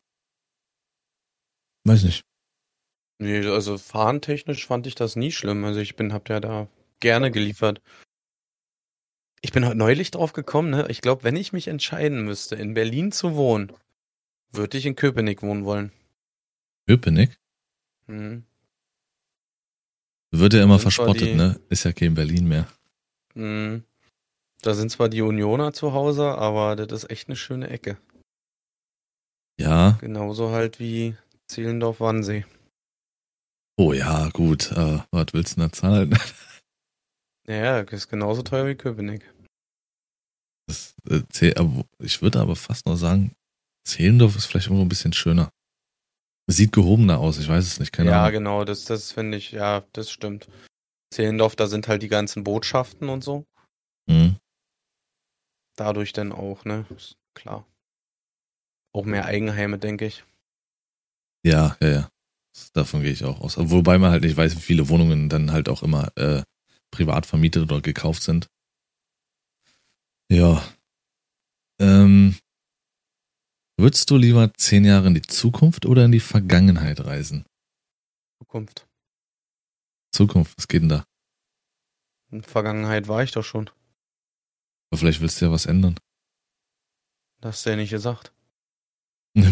weiß 1.85 2.03
nicht. 2.03 2.21
Nee, 3.19 3.45
also 3.47 3.77
fahrentechnisch 3.77 4.65
fand 4.65 4.87
ich 4.87 4.95
das 4.95 5.15
nie 5.15 5.31
schlimm. 5.31 5.63
Also 5.65 5.79
ich 5.79 5.95
bin, 5.95 6.13
hab 6.13 6.29
ja 6.29 6.39
da 6.39 6.67
gerne 6.99 7.31
geliefert. 7.31 7.81
Ich 9.41 9.51
bin 9.51 9.65
heute 9.65 9.77
neulich 9.77 10.11
drauf 10.11 10.33
gekommen, 10.33 10.69
ne? 10.71 10.87
Ich 10.89 11.01
glaube, 11.01 11.23
wenn 11.23 11.35
ich 11.35 11.53
mich 11.53 11.67
entscheiden 11.67 12.25
müsste, 12.25 12.55
in 12.55 12.73
Berlin 12.73 13.11
zu 13.11 13.35
wohnen, 13.35 13.71
würde 14.51 14.77
ich 14.77 14.85
in 14.85 14.95
Köpenick 14.95 15.41
wohnen 15.43 15.63
wollen. 15.65 15.91
Köpenick? 16.87 17.37
Hm. 18.07 18.43
Wird 20.31 20.53
ja 20.53 20.63
immer 20.63 20.79
verspottet, 20.79 21.21
die- 21.29 21.35
ne? 21.35 21.59
Ist 21.69 21.83
ja 21.85 21.93
kein 21.93 22.13
Berlin 22.15 22.47
mehr. 22.47 22.67
Hm. 23.33 23.83
Da 24.61 24.73
sind 24.73 24.89
zwar 24.91 25.07
die 25.09 25.21
Unioner 25.21 25.71
zu 25.71 25.93
Hause, 25.93 26.29
aber 26.37 26.75
das 26.75 27.03
ist 27.03 27.09
echt 27.11 27.27
eine 27.29 27.35
schöne 27.35 27.69
Ecke. 27.69 27.97
Ja. 29.59 29.97
Genauso 30.01 30.51
halt 30.51 30.79
wie 30.79 31.15
Zehlendorf-Wannsee. 31.47 32.45
Oh 33.77 33.93
ja, 33.93 34.29
gut. 34.29 34.71
Äh, 34.71 34.99
was 35.11 35.27
willst 35.33 35.57
du 35.57 35.61
denn 35.61 35.69
da 35.69 35.71
zahlen? 35.71 36.19
Ja, 37.49 37.79
ist 37.79 38.09
genauso 38.09 38.41
teuer 38.41 38.67
wie 38.67 38.75
Köpenick. 38.75 39.33
Das, 40.67 40.95
äh, 41.09 41.55
aber 41.55 41.85
ich 41.99 42.21
würde 42.21 42.41
aber 42.41 42.55
fast 42.55 42.85
noch 42.85 42.97
sagen, 42.97 43.33
Zehlendorf 43.85 44.35
ist 44.35 44.45
vielleicht 44.45 44.67
irgendwo 44.67 44.83
ein 44.83 44.89
bisschen 44.89 45.13
schöner. 45.13 45.49
Sieht 46.49 46.71
gehobener 46.73 47.19
aus, 47.19 47.39
ich 47.39 47.47
weiß 47.47 47.65
es 47.65 47.79
nicht, 47.79 47.91
keine 47.91 48.09
ja, 48.09 48.21
Ahnung. 48.21 48.31
genau, 48.33 48.63
das, 48.65 48.85
das 48.85 49.11
finde 49.11 49.37
ich, 49.37 49.51
ja, 49.51 49.83
das 49.93 50.11
stimmt. 50.11 50.47
Zehlendorf, 51.13 51.55
da 51.55 51.67
sind 51.67 51.87
halt 51.87 52.01
die 52.01 52.09
ganzen 52.09 52.43
Botschaften 52.43 53.09
und 53.09 53.23
so. 53.23 53.45
Mhm. 54.09 54.37
Dadurch 55.77 56.11
dann 56.11 56.31
auch, 56.31 56.65
ne? 56.65 56.85
Ist 56.95 57.17
klar. 57.33 57.65
Auch 58.93 59.05
mehr 59.05 59.25
Eigenheime, 59.25 59.77
denke 59.77 60.05
ich. 60.05 60.23
Ja, 61.45 61.77
ja, 61.81 61.89
ja. 61.89 62.09
Davon 62.73 63.03
gehe 63.03 63.11
ich 63.11 63.23
auch 63.23 63.39
aus. 63.41 63.55
Wobei 63.57 63.97
man 63.97 64.11
halt 64.11 64.23
nicht 64.23 64.35
weiß, 64.35 64.55
wie 64.55 64.61
viele 64.61 64.89
Wohnungen 64.89 65.29
dann 65.29 65.51
halt 65.51 65.69
auch 65.69 65.83
immer 65.83 66.09
äh, 66.15 66.41
privat 66.91 67.25
vermietet 67.25 67.63
oder 67.63 67.81
gekauft 67.81 68.23
sind. 68.23 68.47
Ja. 70.29 70.63
Ähm, 71.79 72.35
würdest 73.77 74.09
du 74.09 74.17
lieber 74.17 74.53
zehn 74.55 74.83
Jahre 74.85 75.07
in 75.07 75.13
die 75.13 75.21
Zukunft 75.21 75.85
oder 75.85 76.05
in 76.05 76.11
die 76.11 76.19
Vergangenheit 76.19 77.05
reisen? 77.05 77.45
Zukunft. 78.39 78.87
Zukunft, 80.11 80.57
was 80.57 80.67
geht 80.67 80.81
denn 80.81 80.89
da? 80.89 81.05
In 82.31 82.41
der 82.41 82.49
Vergangenheit 82.49 83.07
war 83.07 83.23
ich 83.23 83.31
doch 83.31 83.43
schon. 83.43 83.69
Aber 84.89 84.97
vielleicht 84.99 85.21
willst 85.21 85.39
du 85.39 85.45
ja 85.45 85.51
was 85.51 85.65
ändern. 85.65 85.97
Das 87.39 87.55
hast 87.55 87.65
du 87.65 87.69
ja 87.71 87.75
nicht 87.75 87.91
gesagt. 87.91 88.33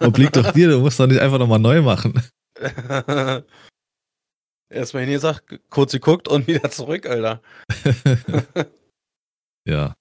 Obliegt 0.00 0.36
doch 0.36 0.52
dir, 0.52 0.68
du 0.68 0.80
musst 0.80 1.00
doch 1.00 1.06
nicht 1.06 1.20
einfach 1.20 1.38
nochmal 1.38 1.58
neu 1.58 1.82
machen. 1.82 2.22
Erstmal 4.74 5.04
hingesagt, 5.04 5.60
kurz 5.70 5.92
geguckt 5.92 6.26
und 6.28 6.46
wieder 6.48 6.70
zurück, 6.70 7.06
Alter. 7.06 7.40
ja. 9.66 9.94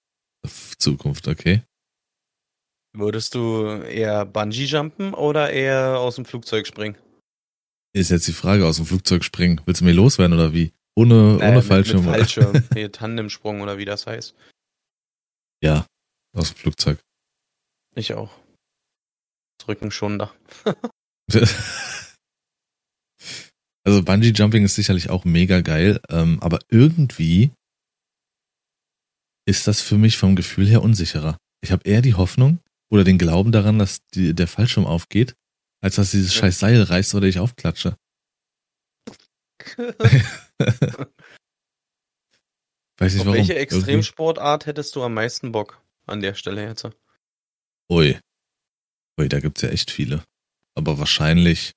Zukunft, 0.78 1.28
okay. 1.28 1.64
Würdest 2.96 3.34
du 3.36 3.66
eher 3.84 4.26
Bungee 4.26 4.66
jumpen 4.66 5.14
oder 5.14 5.52
eher 5.52 6.00
aus 6.00 6.16
dem 6.16 6.26
Flugzeug 6.26 6.68
springen? 6.68 6.98
Ist 7.96 8.10
jetzt 8.12 8.28
die 8.28 8.34
Frage, 8.34 8.66
aus 8.68 8.78
dem 8.78 8.86
Flugzeug 8.86 9.24
springen. 9.24 9.62
Willst 9.66 9.82
du 9.82 9.86
mir 9.86 9.94
loswerden 9.94 10.34
oder 10.36 10.54
wie? 10.54 10.74
Ohne, 10.96 11.14
Äh, 11.40 11.48
ohne 11.48 11.56
mit- 11.58 11.66
Fallschirm? 11.66 12.00
Mit 12.02 12.08
oder? 12.10 12.18
Fallschirm. 12.18 12.64
nee, 12.74 12.90
Tandemsprung 12.90 13.62
oder 13.62 13.78
wie 13.78 13.86
das 13.86 14.06
heißt. 14.06 14.36
Ja, 15.64 15.86
aus 16.36 16.50
dem 16.54 16.58
Flugzeug. 16.58 17.00
Ich 17.96 18.14
auch. 18.14 18.32
Das 19.60 19.68
Rücken 19.70 19.92
schon 19.92 20.20
da. 20.20 20.34
Also 23.86 24.02
Bungee 24.04 24.32
Jumping 24.32 24.64
ist 24.64 24.76
sicherlich 24.76 25.10
auch 25.10 25.26
mega 25.26 25.62
geil, 25.62 26.00
ähm, 26.10 26.40
aber 26.42 26.60
irgendwie 26.70 27.52
ist 29.46 29.68
das 29.68 29.82
für 29.82 29.98
mich 29.98 30.18
vom 30.18 30.36
Gefühl 30.36 30.68
her 30.68 30.82
unsicherer. 30.82 31.38
Ich 31.62 31.72
habe 31.72 31.88
eher 31.88 32.02
die 32.02 32.14
Hoffnung 32.14 32.60
oder 32.90 33.04
den 33.04 33.18
Glauben 33.18 33.52
daran, 33.52 33.80
dass 33.80 34.00
die, 34.14 34.34
der 34.34 34.48
Fallschirm 34.48 34.86
aufgeht, 34.86 35.36
als 35.82 35.96
dass 35.96 36.12
dieses 36.12 36.34
scheiß 36.34 36.60
Seil 36.60 36.82
reißt 36.82 37.14
oder 37.16 37.28
ich 37.28 37.40
aufklatsche. 37.40 37.98
Weiß 42.98 43.14
nicht 43.14 43.22
Auf 43.22 43.28
warum. 43.28 43.38
welche 43.38 43.56
Extremsportart 43.56 44.66
hättest 44.66 44.96
du 44.96 45.04
am 45.04 45.14
meisten 45.14 45.52
Bock 45.52 45.82
an 46.06 46.22
der 46.22 46.36
Stelle 46.36 46.64
jetzt? 46.66 46.88
Ui. 47.90 48.18
Ui, 49.20 49.30
da 49.30 49.40
gibt's 49.40 49.62
ja 49.62 49.70
echt 49.70 49.92
viele. 49.92 50.24
Aber 50.76 51.00
wahrscheinlich 51.00 51.74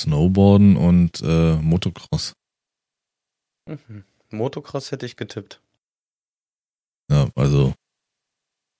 Snowboarden 0.00 0.76
und 0.76 1.20
äh, 1.22 1.56
Motocross. 1.56 2.34
Mhm. 3.68 4.04
Motocross 4.30 4.90
hätte 4.92 5.06
ich 5.06 5.16
getippt. 5.16 5.60
Ja, 7.10 7.28
also 7.34 7.74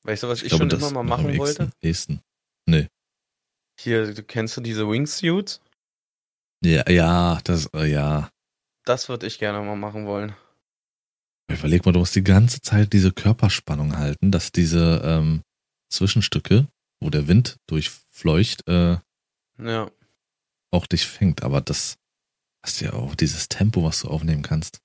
Weißt 0.05 0.23
du, 0.23 0.29
was 0.29 0.39
ich, 0.39 0.45
ich, 0.53 0.59
glaube, 0.59 0.69
schon 0.71 0.79
immer 0.81 0.91
mal 0.91 0.93
noch 0.93 1.01
am 1.01 1.25
machen 1.25 1.39
wollte? 1.39 1.73
ehesten- 1.83 2.21
ehesten. 2.69 2.89
Hier, 3.81 4.15
du 4.15 4.23
kennst 4.23 4.57
du 4.57 4.61
diese 4.61 4.89
Wingsuits? 4.89 5.61
Ja, 6.65 6.89
ja, 6.89 7.41
das, 7.45 7.67
äh, 7.75 7.87
ja. 7.91 8.31
Das 8.85 9.09
würde 9.09 9.27
ich 9.27 9.39
gerne 9.39 9.61
mal 9.61 9.77
machen 9.77 10.07
wollen. 10.07 10.35
Überleg 11.51 11.85
mal, 11.85 11.93
du 11.93 11.99
musst 11.99 12.15
die 12.17 12.25
ganze 12.25 12.61
Zeit 12.63 12.93
diese 12.93 13.13
Körperspannung 13.13 13.97
halten, 13.99 14.31
dass 14.31 14.53
diese 14.53 15.03
ähm, 15.05 15.43
Zwischenstücke, 15.91 16.69
wo 17.01 17.11
der 17.11 17.29
Wind 17.29 17.57
durchfleucht, 17.67 18.67
äh, 18.69 18.99
Ja. 19.59 19.91
Auch 20.75 20.87
dich 20.87 21.07
fängt. 21.07 21.43
Aber 21.43 21.61
das 21.61 21.97
hast 22.65 22.81
ja 22.81 22.93
auch 22.93 23.15
dieses 23.15 23.49
Tempo, 23.49 23.85
was 23.85 24.01
du 24.01 24.09
aufnehmen 24.09 24.43
kannst. 24.43 24.81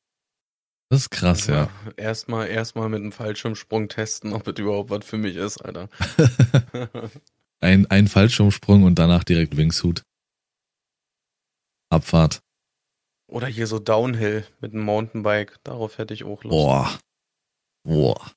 Das 0.90 1.02
ist 1.02 1.10
krass, 1.12 1.46
ja. 1.48 1.70
Erstmal 1.98 2.48
erstmal 2.48 2.90
mit 2.90 3.02
einem 3.02 3.12
Fallschirmsprung 3.12 3.90
testen, 3.90 4.34
ob 4.34 4.48
es 4.48 4.58
überhaupt 4.58 4.90
was 4.90 5.06
für 5.06 5.18
mich 5.18 5.36
ist, 5.36 5.60
Alter. 5.60 5.88
Ein, 7.62 7.88
ein 7.88 8.08
Fallschirmsprung 8.08 8.84
und 8.84 8.98
danach 8.98 9.26
direkt 9.26 9.58
Wingsuit. 9.58 10.04
Abfahrt. 11.90 12.42
Oder 13.28 13.48
hier 13.48 13.68
so 13.68 13.80
Downhill 13.80 14.48
mit 14.62 14.74
einem 14.74 14.84
Mountainbike. 14.84 15.58
Darauf 15.64 15.98
hätte 15.98 16.14
ich 16.14 16.24
auch 16.24 16.44
Lust. 16.44 16.52
Boah. 16.52 17.00
Boah. 17.84 18.32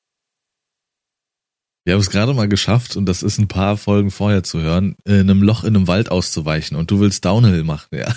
Wir 1.85 1.95
haben 1.95 2.01
es 2.01 2.11
gerade 2.11 2.33
mal 2.33 2.49
geschafft, 2.49 2.97
und 2.97 3.07
das 3.07 3.23
ist 3.23 3.39
ein 3.39 3.49
paar 3.49 3.77
Folgen 3.77 4.11
vorher 4.11 4.43
zu 4.45 4.61
hören, 4.61 4.97
in 5.05 5.29
einem 5.29 5.43
Loch 5.43 5.65
in 5.65 5.75
einem 5.75 5.89
Wald 5.89 6.11
auszuweichen 6.11 6.77
und 6.77 6.91
du 6.91 7.01
willst 7.01 7.25
Downhill 7.25 7.65
machen, 7.65 7.89
ja. 7.93 8.15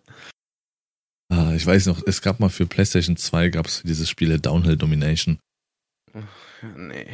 Ah, 1.32 1.52
ich 1.54 1.64
weiß 1.64 1.86
noch, 1.86 2.02
es 2.06 2.22
gab 2.22 2.40
mal 2.40 2.48
für 2.48 2.66
PlayStation 2.66 3.16
2 3.16 3.50
gab 3.50 3.66
es 3.66 3.82
diese 3.84 4.04
Spiele 4.04 4.40
Downhill 4.40 4.76
Domination. 4.76 5.38
nee. 6.76 7.06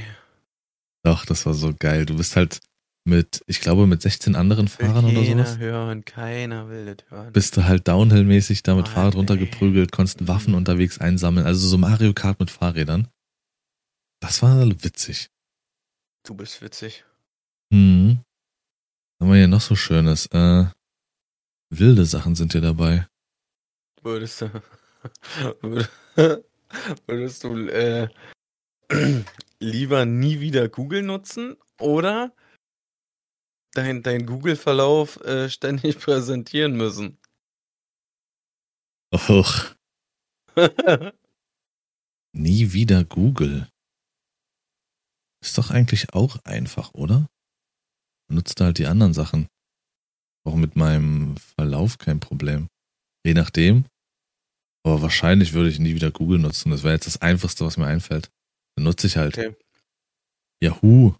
Doch, 1.05 1.27
das 1.27 1.45
war 1.45 1.53
so 1.53 1.75
geil. 1.79 2.07
Du 2.07 2.17
bist 2.17 2.35
halt 2.35 2.61
mit, 3.05 3.43
ich 3.47 3.61
glaube, 3.61 3.87
mit 3.87 4.01
16 4.01 4.35
anderen 4.35 4.69
Fahrern 4.69 5.05
oder 5.05 5.23
keiner 5.23 5.45
sowas. 5.45 5.59
hören, 5.59 6.05
keiner 6.07 6.69
will 6.71 6.97
das 6.97 7.11
hören. 7.11 7.33
Bist 7.33 7.57
du 7.59 7.65
halt 7.65 7.87
Downhill-mäßig 7.87 8.63
da 8.63 8.75
mit 8.75 8.87
Mann, 8.87 8.95
Fahrrad 8.95 9.13
ey. 9.13 9.19
runtergeprügelt, 9.19 9.93
konntest 9.93 10.27
Waffen 10.27 10.55
unterwegs 10.55 10.99
einsammeln. 10.99 11.47
Also 11.47 11.69
so 11.69 11.77
Mario 11.77 12.15
Kart 12.15 12.41
mit 12.41 12.51
Fahrrädern. 12.51 13.09
Das 14.27 14.43
war 14.43 14.59
witzig. 14.83 15.31
du 16.25 16.35
bist 16.35 16.61
witzig. 16.61 17.05
Hm. 17.73 18.19
Was 19.19 19.25
haben 19.25 19.31
wir 19.33 19.39
hier 19.39 19.47
noch 19.47 19.61
so 19.61 19.77
Schönes? 19.77 20.27
Äh, 20.33 20.65
wilde 21.71 22.05
Sachen 22.05 22.35
sind 22.35 22.51
hier 22.51 22.61
dabei. 22.61 23.07
Würdest 24.03 24.41
du, 24.41 24.47
würd- 25.63 25.89
würdest 27.07 27.45
du 27.45 27.69
äh, 27.69 28.09
lieber 29.61 30.05
nie 30.07 30.41
wieder 30.41 30.69
Google 30.69 31.03
nutzen 31.03 31.57
oder 31.79 32.35
dein, 33.75 34.03
dein 34.03 34.27
Google-Verlauf 34.27 35.21
äh, 35.21 35.49
ständig 35.57 36.01
präsentieren 36.01 36.77
müssen? 36.77 37.17
Och, 39.13 39.77
nie 42.33 42.73
wieder 42.73 43.05
Google. 43.05 43.69
Ist 45.47 45.57
doch 45.59 45.71
eigentlich 45.71 46.13
auch 46.13 46.39
einfach, 46.45 46.93
oder? 46.93 47.29
Nutzt 48.29 48.61
halt 48.61 48.79
die 48.79 48.87
anderen 48.87 49.15
Sachen. 49.15 49.47
Auch 50.45 50.57
mit 50.57 50.75
meinem 50.75 51.37
Verlauf 51.37 51.99
kein 51.99 52.19
Problem. 52.19 52.69
Je 53.25 53.33
nachdem, 53.33 53.85
Aber 54.85 55.03
wahrscheinlich 55.03 55.53
würde 55.53 55.69
ich 55.69 55.79
nie 55.79 55.95
wieder 55.95 56.11
Google 56.11 56.41
nutzen. 56.41 56.71
Das 56.71 56.83
wäre 56.83 56.95
jetzt 56.95 57.07
das 57.07 57.21
Einfachste, 57.23 57.65
was 57.65 57.77
mir 57.77 57.87
einfällt. 57.87 58.33
Dann 58.75 58.85
nutze 58.85 59.07
ich 59.07 59.17
halt 59.17 59.39
Okay. 59.39 59.55
Yahoo. 60.61 61.15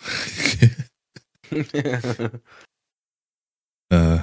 äh, 3.90 4.22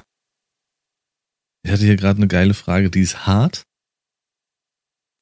ich 1.64 1.72
hatte 1.72 1.84
hier 1.84 1.96
gerade 1.96 2.18
eine 2.18 2.28
geile 2.28 2.54
Frage, 2.54 2.92
die 2.92 3.02
ist 3.02 3.26
hart. 3.26 3.64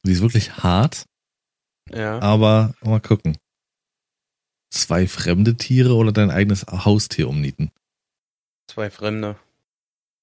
Die 0.05 0.11
ist 0.11 0.21
wirklich 0.21 0.57
hart, 0.57 1.05
ja. 1.91 2.19
aber 2.19 2.75
mal 2.81 2.99
gucken. 2.99 3.37
Zwei 4.73 5.07
fremde 5.07 5.55
Tiere 5.55 5.93
oder 5.93 6.11
dein 6.11 6.31
eigenes 6.31 6.65
Haustier 6.65 7.29
umnieten? 7.29 7.71
Zwei 8.67 8.89
Fremde. 8.89 9.37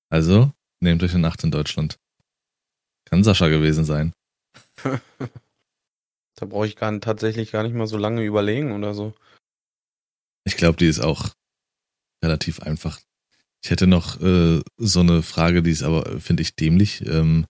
Also, 0.08 0.52
nehmt 0.80 1.04
euch 1.04 1.12
eine 1.12 1.20
Nacht 1.20 1.44
in 1.44 1.52
Deutschland. 1.52 2.00
Kann 3.04 3.22
Sascha 3.22 3.48
gewesen 3.48 3.84
sein. 3.84 4.12
Da 6.36 6.46
brauche 6.46 6.66
ich 6.66 6.74
gar, 6.74 6.98
tatsächlich 7.00 7.52
gar 7.52 7.64
nicht 7.64 7.74
mal 7.74 7.86
so 7.86 7.98
lange 7.98 8.24
überlegen 8.24 8.72
oder 8.72 8.94
so. 8.94 9.12
Ich 10.44 10.56
glaube, 10.56 10.78
die 10.78 10.86
ist 10.86 11.00
auch 11.00 11.28
relativ 12.24 12.60
einfach. 12.60 12.98
Ich 13.62 13.70
hätte 13.70 13.86
noch 13.86 14.18
äh, 14.22 14.62
so 14.78 15.00
eine 15.00 15.22
Frage, 15.22 15.62
die 15.62 15.70
ist 15.70 15.82
aber, 15.82 16.18
finde 16.18 16.42
ich, 16.42 16.56
dämlich. 16.56 17.04
Ähm, 17.06 17.44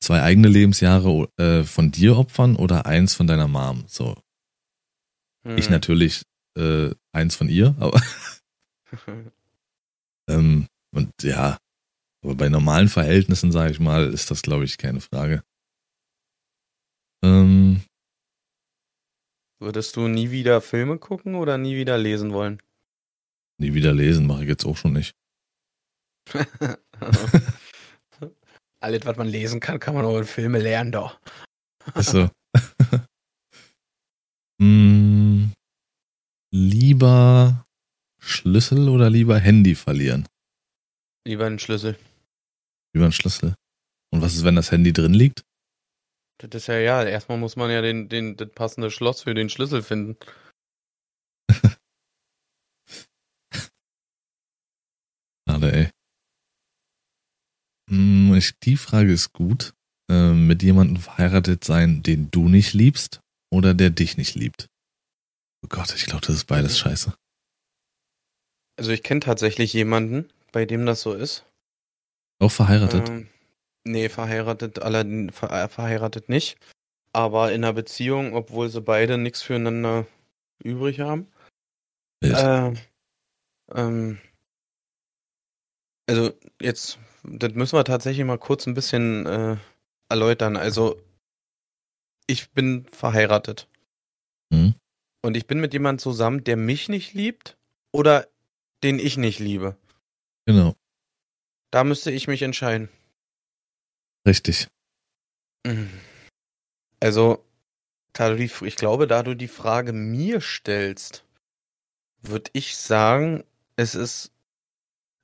zwei 0.00 0.22
eigene 0.22 0.46
Lebensjahre 0.46 1.30
äh, 1.36 1.64
von 1.64 1.90
dir 1.90 2.16
opfern 2.16 2.54
oder 2.54 2.86
eins 2.86 3.14
von 3.14 3.26
deiner 3.26 3.48
Mom? 3.48 3.82
So. 3.88 4.21
Ich 5.44 5.66
Hm. 5.66 5.72
natürlich 5.72 6.22
äh, 6.56 6.90
eins 7.12 7.34
von 7.34 7.48
ihr, 7.48 7.74
aber 7.78 8.00
ähm, 10.28 10.66
und 10.94 11.10
ja, 11.22 11.58
aber 12.24 12.34
bei 12.36 12.48
normalen 12.48 12.88
Verhältnissen, 12.88 13.50
sage 13.50 13.72
ich 13.72 13.80
mal, 13.80 14.12
ist 14.12 14.30
das, 14.30 14.42
glaube 14.42 14.64
ich, 14.64 14.78
keine 14.78 15.00
Frage. 15.00 15.42
Ähm, 17.24 17.82
Würdest 19.60 19.96
du 19.96 20.08
nie 20.08 20.30
wieder 20.30 20.60
Filme 20.60 20.98
gucken 20.98 21.34
oder 21.36 21.56
nie 21.58 21.76
wieder 21.76 21.96
lesen 21.98 22.32
wollen? 22.32 22.60
nie 23.60 23.74
wieder 23.74 23.92
lesen, 23.92 24.26
mache 24.26 24.42
ich 24.42 24.48
jetzt 24.48 24.64
auch 24.66 24.76
schon 24.76 24.92
nicht. 24.94 25.12
Alles, 28.80 29.06
was 29.06 29.16
man 29.16 29.28
lesen 29.28 29.60
kann, 29.60 29.78
kann 29.78 29.94
man 29.94 30.04
auch 30.04 30.18
in 30.18 30.24
Filme 30.24 30.58
lernen, 30.58 30.90
doch. 30.90 31.20
Also. 31.94 32.28
Hm, 34.62 35.52
lieber 36.54 37.66
Schlüssel 38.20 38.88
oder 38.88 39.10
lieber 39.10 39.36
Handy 39.40 39.74
verlieren? 39.74 40.28
Lieber 41.26 41.46
einen 41.46 41.58
Schlüssel. 41.58 41.98
Lieber 42.94 43.06
ein 43.06 43.12
Schlüssel. 43.12 43.56
Und 44.12 44.22
was 44.22 44.36
ist, 44.36 44.44
wenn 44.44 44.54
das 44.54 44.70
Handy 44.70 44.92
drin 44.92 45.14
liegt? 45.14 45.42
Das 46.38 46.54
ist 46.54 46.68
ja 46.68 46.78
ja. 46.78 47.02
Erstmal 47.02 47.38
muss 47.38 47.56
man 47.56 47.72
ja 47.72 47.82
den, 47.82 48.08
den, 48.08 48.36
das 48.36 48.52
passende 48.52 48.92
Schloss 48.92 49.22
für 49.22 49.34
den 49.34 49.48
Schlüssel 49.48 49.82
finden. 49.82 50.16
Schade, 55.48 55.72
ey. 55.72 55.90
Hm, 57.90 58.40
die 58.62 58.76
Frage 58.76 59.12
ist 59.12 59.32
gut. 59.32 59.74
Ähm, 60.08 60.46
mit 60.46 60.62
jemandem 60.62 60.98
verheiratet 60.98 61.64
sein, 61.64 62.04
den 62.04 62.30
du 62.30 62.48
nicht 62.48 62.74
liebst 62.74 63.22
oder 63.52 63.74
der 63.74 63.90
dich 63.90 64.16
nicht 64.16 64.34
liebt? 64.34 64.66
Oh 65.62 65.68
Gott, 65.68 65.94
ich 65.94 66.06
glaube, 66.06 66.26
das 66.26 66.36
ist 66.36 66.46
beides 66.46 66.78
scheiße. 66.78 67.14
Also 68.78 68.90
ich 68.90 69.02
kenne 69.02 69.20
tatsächlich 69.20 69.72
jemanden, 69.74 70.32
bei 70.50 70.64
dem 70.64 70.86
das 70.86 71.02
so 71.02 71.12
ist. 71.12 71.44
Auch 72.40 72.50
verheiratet? 72.50 73.08
Ähm, 73.08 73.28
nee, 73.84 74.08
verheiratet, 74.08 74.80
allerdings 74.80 75.36
ver 75.36 75.52
äh, 75.52 75.68
verheiratet 75.68 76.28
nicht. 76.28 76.56
Aber 77.12 77.52
in 77.52 77.62
einer 77.62 77.74
Beziehung, 77.74 78.34
obwohl 78.34 78.70
sie 78.70 78.80
beide 78.80 79.18
nichts 79.18 79.42
füreinander 79.42 80.06
übrig 80.64 81.00
haben. 81.00 81.28
Äh, 82.22 82.72
ähm, 83.74 84.18
also 86.08 86.32
jetzt, 86.60 86.98
das 87.22 87.52
müssen 87.52 87.76
wir 87.76 87.84
tatsächlich 87.84 88.24
mal 88.24 88.38
kurz 88.38 88.66
ein 88.66 88.74
bisschen 88.74 89.26
äh, 89.26 89.56
erläutern. 90.08 90.56
Also 90.56 90.98
ich 92.32 92.50
bin 92.50 92.86
verheiratet 92.86 93.68
Hm? 94.52 94.74
und 95.22 95.36
ich 95.36 95.46
bin 95.46 95.60
mit 95.60 95.72
jemandem 95.72 95.98
zusammen, 96.00 96.44
der 96.44 96.56
mich 96.56 96.88
nicht 96.88 97.12
liebt 97.14 97.56
oder 97.92 98.26
den 98.82 98.98
ich 98.98 99.16
nicht 99.16 99.38
liebe. 99.38 99.76
Genau, 100.46 100.74
Da 101.70 101.84
müsste 101.84 102.10
ich 102.10 102.26
mich 102.26 102.42
entscheiden. 102.42 102.88
richtig. 104.26 104.68
Mhm. 105.66 105.90
Also, 107.00 107.44
die, 108.12 108.62
ich 108.62 108.76
glaube, 108.76 109.06
da 109.06 109.22
du 109.22 109.34
die 109.34 109.48
Frage 109.48 109.92
mir 109.92 110.40
stellst, 110.40 111.24
würde 112.20 112.50
ich 112.54 112.76
sagen, 112.76 113.44
es 113.76 113.94
ist, 113.94 114.32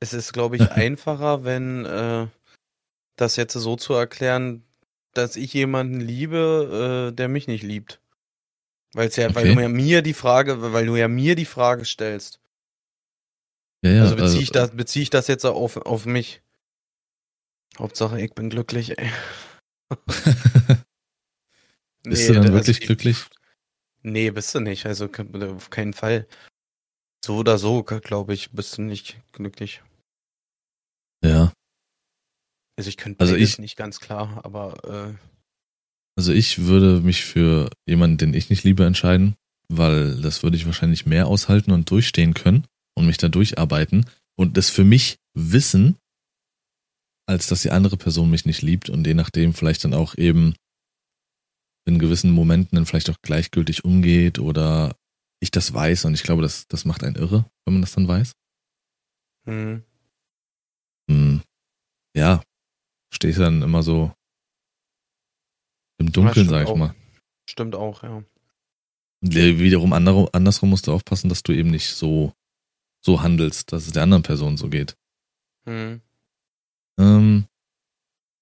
es 0.00 0.12
ist, 0.12 0.32
glaube 0.32 0.56
ich, 0.56 0.62
einfacher, 0.72 1.44
wenn 1.44 1.84
äh, 1.84 2.26
das 3.16 3.36
jetzt 3.36 3.54
so 3.54 3.76
zu 3.76 3.94
erklären, 3.94 4.64
dass 5.18 5.37
ich 5.37 5.52
jemanden 5.52 6.00
liebe, 6.00 7.11
äh, 7.11 7.14
der 7.14 7.28
mich 7.28 7.46
nicht 7.48 7.62
liebt. 7.62 8.00
Weil's 8.94 9.16
ja, 9.16 9.35
weil 9.35 9.44
Okay. 9.44 9.54
du 9.54 9.61
ja 9.61 9.68
mir 9.68 10.00
die 10.02 10.14
Frage, 10.14 10.72
weil 10.72 10.87
du 10.87 10.96
ja 10.96 11.09
mir 11.09 11.35
die 11.35 11.44
Frage 11.44 11.85
stellst. 11.85 12.40
Ja, 13.83 13.90
ja, 13.90 14.02
also 14.02 14.16
beziehe 14.16 14.40
äh, 14.40 14.42
ich 14.44 14.50
das, 14.50 14.70
beziehe 14.74 15.02
ich 15.02 15.11
das 15.11 15.26
jetzt 15.28 15.44
auf, 15.44 15.76
auf 15.76 16.07
mich. 16.07 16.42
Hauptsache, 17.78 18.20
ich 18.20 18.33
bin 18.35 18.48
glücklich, 18.50 18.98
ey. 18.98 19.11
Bist 22.04 22.28
du 22.28 22.33
dann 22.35 22.42
also 22.44 22.54
wirklich 22.54 22.81
die- 22.81 22.87
glücklich? 22.87 23.24
Nee, 24.02 24.31
bist 24.31 24.54
du 24.54 24.61
nicht. 24.61 24.87
Also 24.87 25.07
auf 25.07 25.70
keinen 25.70 25.92
Fall. 25.92 26.26
So 27.24 27.37
oder 27.38 27.59
so, 27.59 27.83
glaube 27.83 28.33
ich, 28.33 28.52
bist 28.52 28.78
du 28.78 28.83
nicht 28.83 29.20
glücklich. 29.33 29.83
ja. 31.22 31.52
Also 32.78 32.88
ich 32.90 32.96
könnte 32.96 33.20
Also 33.20 33.34
ich- 33.34 33.58
nicht 33.58 33.76
ganz 33.76 33.98
klar, 33.98 34.44
aber 34.44 35.08
äh, 35.10 35.14
Also 36.16 36.32
ich 36.32 36.60
würde 36.60 37.00
mich 37.00 37.24
für 37.24 37.70
jemanden, 37.86 38.18
den 38.18 38.34
ich 38.34 38.50
nicht 38.50 38.62
liebe, 38.64 38.84
entscheiden, 38.84 39.34
weil 39.68 40.20
das 40.20 40.42
würde 40.42 40.56
ich 40.56 40.64
wahrscheinlich 40.66 41.04
mehr 41.06 41.26
aushalten 41.26 41.72
und 41.72 41.90
durchstehen 41.90 42.34
können 42.34 42.66
und 42.96 43.06
mich 43.06 43.18
da 43.18 43.28
durcharbeiten 43.28 44.06
und 44.36 44.56
das 44.56 44.70
für 44.70 44.84
mich 44.84 45.18
wissen, 45.34 45.96
als 47.28 47.46
dass 47.48 47.62
die 47.62 47.70
andere 47.72 47.96
Person 47.96 48.30
mich 48.30 48.46
nicht 48.46 48.62
liebt 48.62 48.88
und 48.90 49.06
je 49.06 49.14
nachdem 49.14 49.54
vielleicht 49.54 49.84
dann 49.84 49.92
auch 49.94 50.16
eben 50.16 50.54
in 51.86 51.98
gewissen 51.98 52.30
Momenten 52.30 52.76
dann 52.76 52.86
vielleicht 52.86 53.10
auch 53.10 53.20
gleichgültig 53.22 53.84
umgeht 53.84 54.38
oder 54.38 54.96
ich 55.40 55.50
das 55.50 55.72
weiß 55.74 56.04
und 56.04 56.14
ich 56.14 56.22
glaube, 56.22 56.42
das, 56.42 56.66
das 56.68 56.84
macht 56.84 57.02
einen 57.04 57.16
irre, 57.16 57.44
wenn 57.64 57.74
man 57.74 57.82
das 57.82 57.92
dann 57.92 58.06
weiß. 58.08 58.32
hm, 59.46 59.82
Hm, 61.10 61.42
ja, 62.16 62.42
stehe 63.12 63.32
ich 63.32 63.38
dann 63.38 63.62
immer 63.62 63.82
so 63.82 64.12
im 65.98 66.12
Dunkeln, 66.12 66.48
sag 66.48 66.64
ich 66.64 66.68
auch. 66.68 66.76
mal. 66.76 66.94
stimmt 67.48 67.74
auch, 67.74 68.02
ja. 68.02 68.22
Wiederum 69.20 69.92
andere- 69.92 70.28
andersrum 70.32 70.70
musst 70.70 70.86
du 70.86 70.92
aufpassen, 70.92 71.28
dass 71.28 71.42
du 71.42 71.52
eben 71.52 71.70
nicht 71.70 71.90
so, 71.90 72.32
so 73.04 73.20
handelst, 73.22 73.72
dass 73.72 73.86
es 73.86 73.92
der 73.92 74.04
anderen 74.04 74.22
Person 74.22 74.56
so 74.56 74.68
geht. 74.68 74.96
Hm. 75.66 76.00
Ähm, 77.00 77.46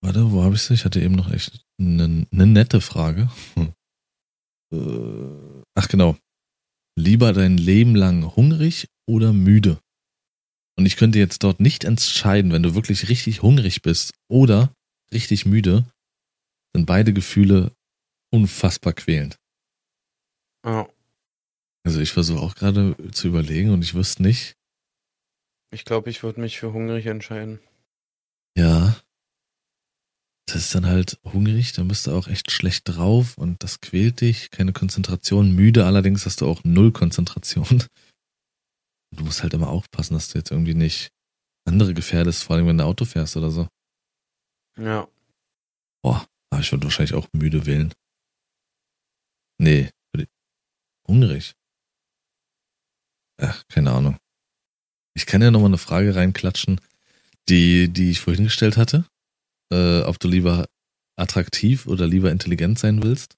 warte, 0.02 0.32
wo 0.32 0.42
habe 0.42 0.54
ich 0.54 0.62
sie? 0.62 0.74
Ich 0.74 0.84
hatte 0.84 1.00
eben 1.00 1.14
noch 1.14 1.30
echt 1.30 1.64
eine, 1.80 2.26
eine 2.30 2.46
nette 2.46 2.80
Frage. 2.82 3.30
Hm. 3.54 3.72
Äh, 4.72 5.62
ach 5.74 5.88
genau. 5.88 6.16
Lieber 6.98 7.32
dein 7.32 7.56
Leben 7.56 7.94
lang 7.94 8.36
hungrig 8.36 8.88
oder 9.06 9.32
müde? 9.32 9.78
Und 10.78 10.86
ich 10.86 10.96
könnte 10.96 11.18
jetzt 11.18 11.42
dort 11.42 11.60
nicht 11.60 11.84
entscheiden, 11.84 12.52
wenn 12.52 12.62
du 12.62 12.74
wirklich 12.74 13.08
richtig 13.08 13.42
hungrig 13.42 13.82
bist 13.82 14.12
oder 14.28 14.72
richtig 15.12 15.46
müde, 15.46 15.86
sind 16.74 16.86
beide 16.86 17.12
Gefühle 17.12 17.72
unfassbar 18.30 18.92
quälend. 18.92 19.38
Ja. 20.64 20.86
Also 21.84 22.00
ich 22.00 22.12
versuche 22.12 22.40
auch 22.40 22.54
gerade 22.54 22.96
zu 23.12 23.28
überlegen 23.28 23.70
und 23.70 23.82
ich 23.82 23.94
wüsste 23.94 24.22
nicht. 24.22 24.56
Ich 25.70 25.84
glaube, 25.84 26.10
ich 26.10 26.22
würde 26.22 26.40
mich 26.40 26.58
für 26.58 26.72
hungrig 26.72 27.06
entscheiden. 27.06 27.60
Ja. 28.56 28.96
Das 30.46 30.56
ist 30.56 30.74
dann 30.74 30.86
halt 30.86 31.18
hungrig, 31.24 31.72
dann 31.72 31.88
bist 31.88 32.06
du 32.06 32.12
auch 32.12 32.28
echt 32.28 32.50
schlecht 32.50 32.82
drauf 32.88 33.36
und 33.36 33.62
das 33.62 33.80
quält 33.80 34.20
dich, 34.20 34.50
keine 34.50 34.72
Konzentration. 34.72 35.52
Müde 35.52 35.86
allerdings 35.86 36.24
hast 36.24 36.40
du 36.40 36.46
auch 36.46 36.62
null 36.64 36.92
Konzentration. 36.92 37.82
Du 39.14 39.24
musst 39.24 39.42
halt 39.42 39.54
immer 39.54 39.68
aufpassen, 39.68 40.14
dass 40.14 40.28
du 40.28 40.38
jetzt 40.38 40.50
irgendwie 40.50 40.74
nicht 40.74 41.10
andere 41.66 41.94
gefährdest, 41.94 42.44
vor 42.44 42.56
allem 42.56 42.66
wenn 42.66 42.78
du 42.78 42.84
Auto 42.84 43.04
fährst 43.04 43.36
oder 43.36 43.50
so. 43.50 43.68
Ja. 44.78 45.08
Boah, 46.02 46.26
aber 46.50 46.60
ich 46.60 46.70
würde 46.72 46.84
wahrscheinlich 46.84 47.14
auch 47.14 47.28
müde 47.32 47.66
wählen. 47.66 47.92
Nee, 49.58 49.90
würde 50.12 50.24
ich- 50.24 51.08
hungrig. 51.08 51.54
Ach, 53.40 53.64
keine 53.68 53.92
Ahnung. 53.92 54.18
Ich 55.14 55.26
kann 55.26 55.42
ja 55.42 55.50
nochmal 55.50 55.70
eine 55.70 55.78
Frage 55.78 56.14
reinklatschen, 56.14 56.80
die, 57.48 57.88
die 57.92 58.10
ich 58.10 58.20
vorhin 58.20 58.44
gestellt 58.44 58.76
hatte. 58.76 59.06
Äh, 59.72 60.02
ob 60.02 60.18
du 60.20 60.28
lieber 60.28 60.68
attraktiv 61.16 61.86
oder 61.86 62.06
lieber 62.06 62.30
intelligent 62.30 62.78
sein 62.78 63.02
willst. 63.02 63.36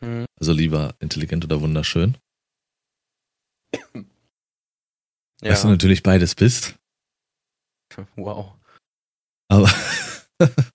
Hm. 0.00 0.26
Also 0.38 0.52
lieber 0.52 0.94
intelligent 1.00 1.44
oder 1.44 1.60
wunderschön. 1.60 2.16
Ja. 5.42 5.52
Weißt 5.52 5.64
du 5.64 5.68
natürlich 5.68 6.02
beides 6.02 6.34
bist. 6.34 6.76
Wow. 8.16 8.54
Aber 9.48 9.70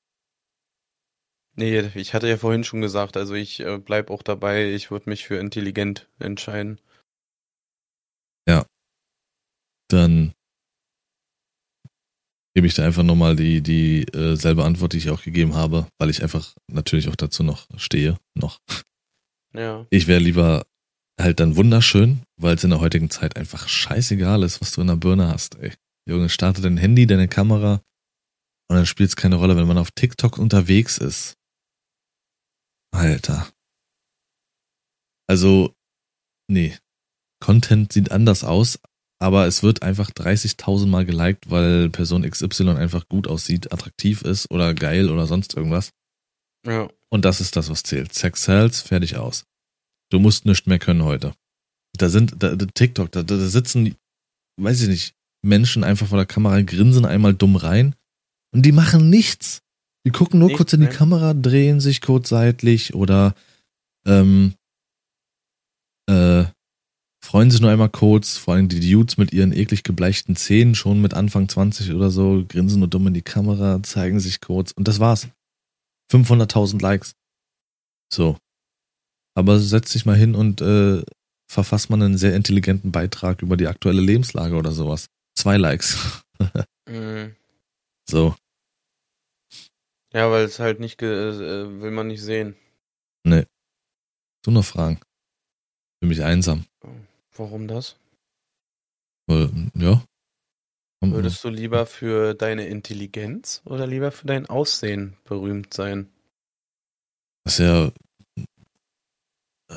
Nee, 1.56 1.82
ich 1.94 2.16
hatte 2.16 2.28
ja 2.28 2.38
vorhin 2.38 2.64
schon 2.64 2.82
gesagt, 2.82 3.16
also 3.16 3.36
ich 3.36 3.60
äh, 3.60 3.78
bleib 3.78 4.10
auch 4.10 4.24
dabei, 4.24 4.72
ich 4.74 4.90
würde 4.90 5.10
mich 5.10 5.26
für 5.26 5.38
intelligent 5.38 6.10
entscheiden. 6.18 6.80
dann 9.94 10.34
gebe 12.56 12.68
ich 12.68 12.74
da 12.74 12.86
einfach 12.86 13.04
nochmal 13.04 13.36
die, 13.36 13.62
die 13.62 14.04
äh, 14.14 14.36
selbe 14.36 14.64
Antwort, 14.64 14.94
die 14.94 14.98
ich 14.98 15.10
auch 15.10 15.22
gegeben 15.22 15.54
habe, 15.54 15.88
weil 16.00 16.10
ich 16.10 16.24
einfach 16.24 16.56
natürlich 16.68 17.08
auch 17.10 17.16
dazu 17.16 17.44
noch 17.44 17.68
stehe. 17.78 18.18
Noch. 18.36 18.60
Ja. 19.54 19.86
Ich 19.92 20.08
wäre 20.08 20.20
lieber 20.20 20.66
halt 21.20 21.40
dann 21.40 21.56
wunderschön, 21.56 22.24
weil 22.38 22.56
es 22.56 22.64
in 22.64 22.72
der 22.72 22.80
heutigen 22.80 23.10
Zeit 23.10 23.38
einfach 23.38 23.68
scheißegal 23.68 24.44
ist, 24.44 24.62
was 24.62 24.72
du 24.72 24.82
in 24.82 24.88
der 24.88 24.96
Birne 24.96 25.28
hast, 25.28 25.56
ey. 25.56 25.74
Junge, 26.08 26.30
starte 26.30 26.62
dein 26.62 26.78
Handy, 26.78 27.08
deine 27.08 27.28
Kamera 27.28 27.82
und 28.70 28.76
dann 28.76 28.86
spielt 28.86 29.10
es 29.10 29.16
keine 29.16 29.36
Rolle, 29.36 29.56
wenn 29.56 29.68
man 29.68 29.78
auf 29.78 29.92
TikTok 29.92 30.38
unterwegs 30.38 30.98
ist. 30.98 31.36
Alter. 32.92 33.48
Also, 35.28 35.74
nee. 36.50 36.78
Content 37.40 37.92
sieht 37.92 38.12
anders 38.12 38.44
aus, 38.44 38.80
aber 39.20 39.48
es 39.48 39.64
wird 39.64 39.84
einfach 39.84 40.12
30.000 40.12 40.88
Mal 40.88 41.06
geliked, 41.06 41.50
weil 41.50 41.90
Person 41.90 42.30
XY 42.30 42.70
einfach 42.72 43.08
gut 43.08 43.28
aussieht, 43.28 43.72
attraktiv 43.72 44.22
ist 44.22 44.50
oder 44.52 44.74
geil 44.74 45.10
oder 45.10 45.28
sonst 45.28 45.56
irgendwas. 45.56 45.92
Ja. 46.66 46.90
Und 47.10 47.26
das 47.26 47.42
ist 47.42 47.56
das, 47.56 47.70
was 47.70 47.84
zählt. 47.84 48.14
Sex 48.14 48.44
sells, 48.44 48.82
fertig 48.82 49.18
aus. 49.18 49.46
Du 50.14 50.20
musst 50.20 50.46
nicht 50.46 50.68
mehr 50.68 50.78
können 50.78 51.04
heute. 51.04 51.34
Da 51.98 52.08
sind, 52.08 52.36
da, 52.38 52.56
da 52.56 52.68
TikTok, 52.68 53.12
da, 53.12 53.24
da 53.24 53.36
sitzen, 53.36 53.96
weiß 54.62 54.84
ich 54.84 54.88
nicht, 54.88 55.16
Menschen 55.42 55.84
einfach 55.84 56.06
vor 56.06 56.20
der 56.20 56.28
Kamera, 56.28 56.62
grinsen 56.62 57.04
einmal 57.04 57.34
dumm 57.34 57.56
rein 57.56 57.96
und 58.54 58.64
die 58.64 58.74
machen 58.74 59.10
nichts. 59.10 59.64
Die 60.06 60.12
gucken 60.12 60.40
nur 60.40 60.50
Nichts, 60.50 60.58
kurz 60.60 60.74
in 60.74 60.82
die 60.82 60.86
ne? 60.86 60.94
Kamera, 60.94 61.34
drehen 61.34 61.80
sich 61.80 62.00
kurz 62.02 62.30
seitlich 62.30 62.94
oder 62.94 63.34
ähm, 64.06 64.54
äh, 66.08 66.46
freuen 67.26 67.50
sich 67.50 67.62
nur 67.62 67.72
einmal 67.72 67.90
kurz, 67.90 68.38
vor 68.38 68.54
allem 68.54 68.70
die 68.70 68.82
Dudes 68.92 69.18
mit 69.18 69.34
ihren 69.34 69.52
eklig 69.52 69.82
gebleichten 69.82 70.36
Zähnen, 70.36 70.76
schon 70.76 71.02
mit 71.02 71.16
Anfang 71.16 71.50
20 71.50 71.92
oder 71.92 72.12
so, 72.12 72.46
grinsen 72.48 72.78
nur 72.78 72.88
dumm 72.88 73.08
in 73.08 73.16
die 73.16 73.24
Kamera, 73.24 73.82
zeigen 73.82 74.20
sich 74.20 74.42
kurz 74.42 74.74
und 74.74 74.88
das 74.88 75.00
war's. 75.00 75.28
500.000 76.12 76.80
Likes. 76.84 77.16
So. 78.14 78.38
Aber 79.36 79.60
setz 79.60 79.94
dich 79.94 80.06
mal 80.06 80.16
hin 80.16 80.36
und 80.36 80.62
äh, 80.62 81.04
verfasst 81.48 81.90
mal 81.90 82.02
einen 82.02 82.18
sehr 82.18 82.36
intelligenten 82.36 82.92
Beitrag 82.92 83.42
über 83.42 83.58
die 83.58 83.68
aktuelle 83.68 84.02
Lebenslage 84.02 84.56
oder 84.56 84.72
sowas. 84.72 85.08
Zwei 85.36 85.58
Likes. 85.58 85.98
Mhm. 86.86 87.34
so. 88.10 88.36
Ja, 90.12 90.30
weil 90.30 90.44
es 90.44 90.60
halt 90.60 90.82
nicht, 90.82 90.98
ge 90.98 91.10
äh, 91.10 91.82
will 91.82 91.92
man 91.92 92.08
nicht 92.08 92.22
sehen. 92.22 92.58
Du 94.44 94.52
noch 94.52 94.66
Fragen? 94.66 95.00
Für 96.02 96.08
mich 96.08 96.22
einsam. 96.22 96.66
Warum 97.36 97.68
das? 97.68 97.96
Weil, 99.26 99.50
ja. 99.76 100.04
Komm, 101.00 101.14
Würdest 101.14 101.44
du 101.46 101.50
lieber 101.50 101.86
für 101.86 102.34
deine 102.34 102.68
Intelligenz 102.68 103.62
oder 103.64 103.88
lieber 103.88 104.12
für 104.12 104.28
dein 104.28 104.48
Aussehen 104.48 105.16
berühmt 105.24 105.74
sein? 105.74 106.10
Das 107.46 107.54
ist 107.54 107.66
ja 107.66 107.92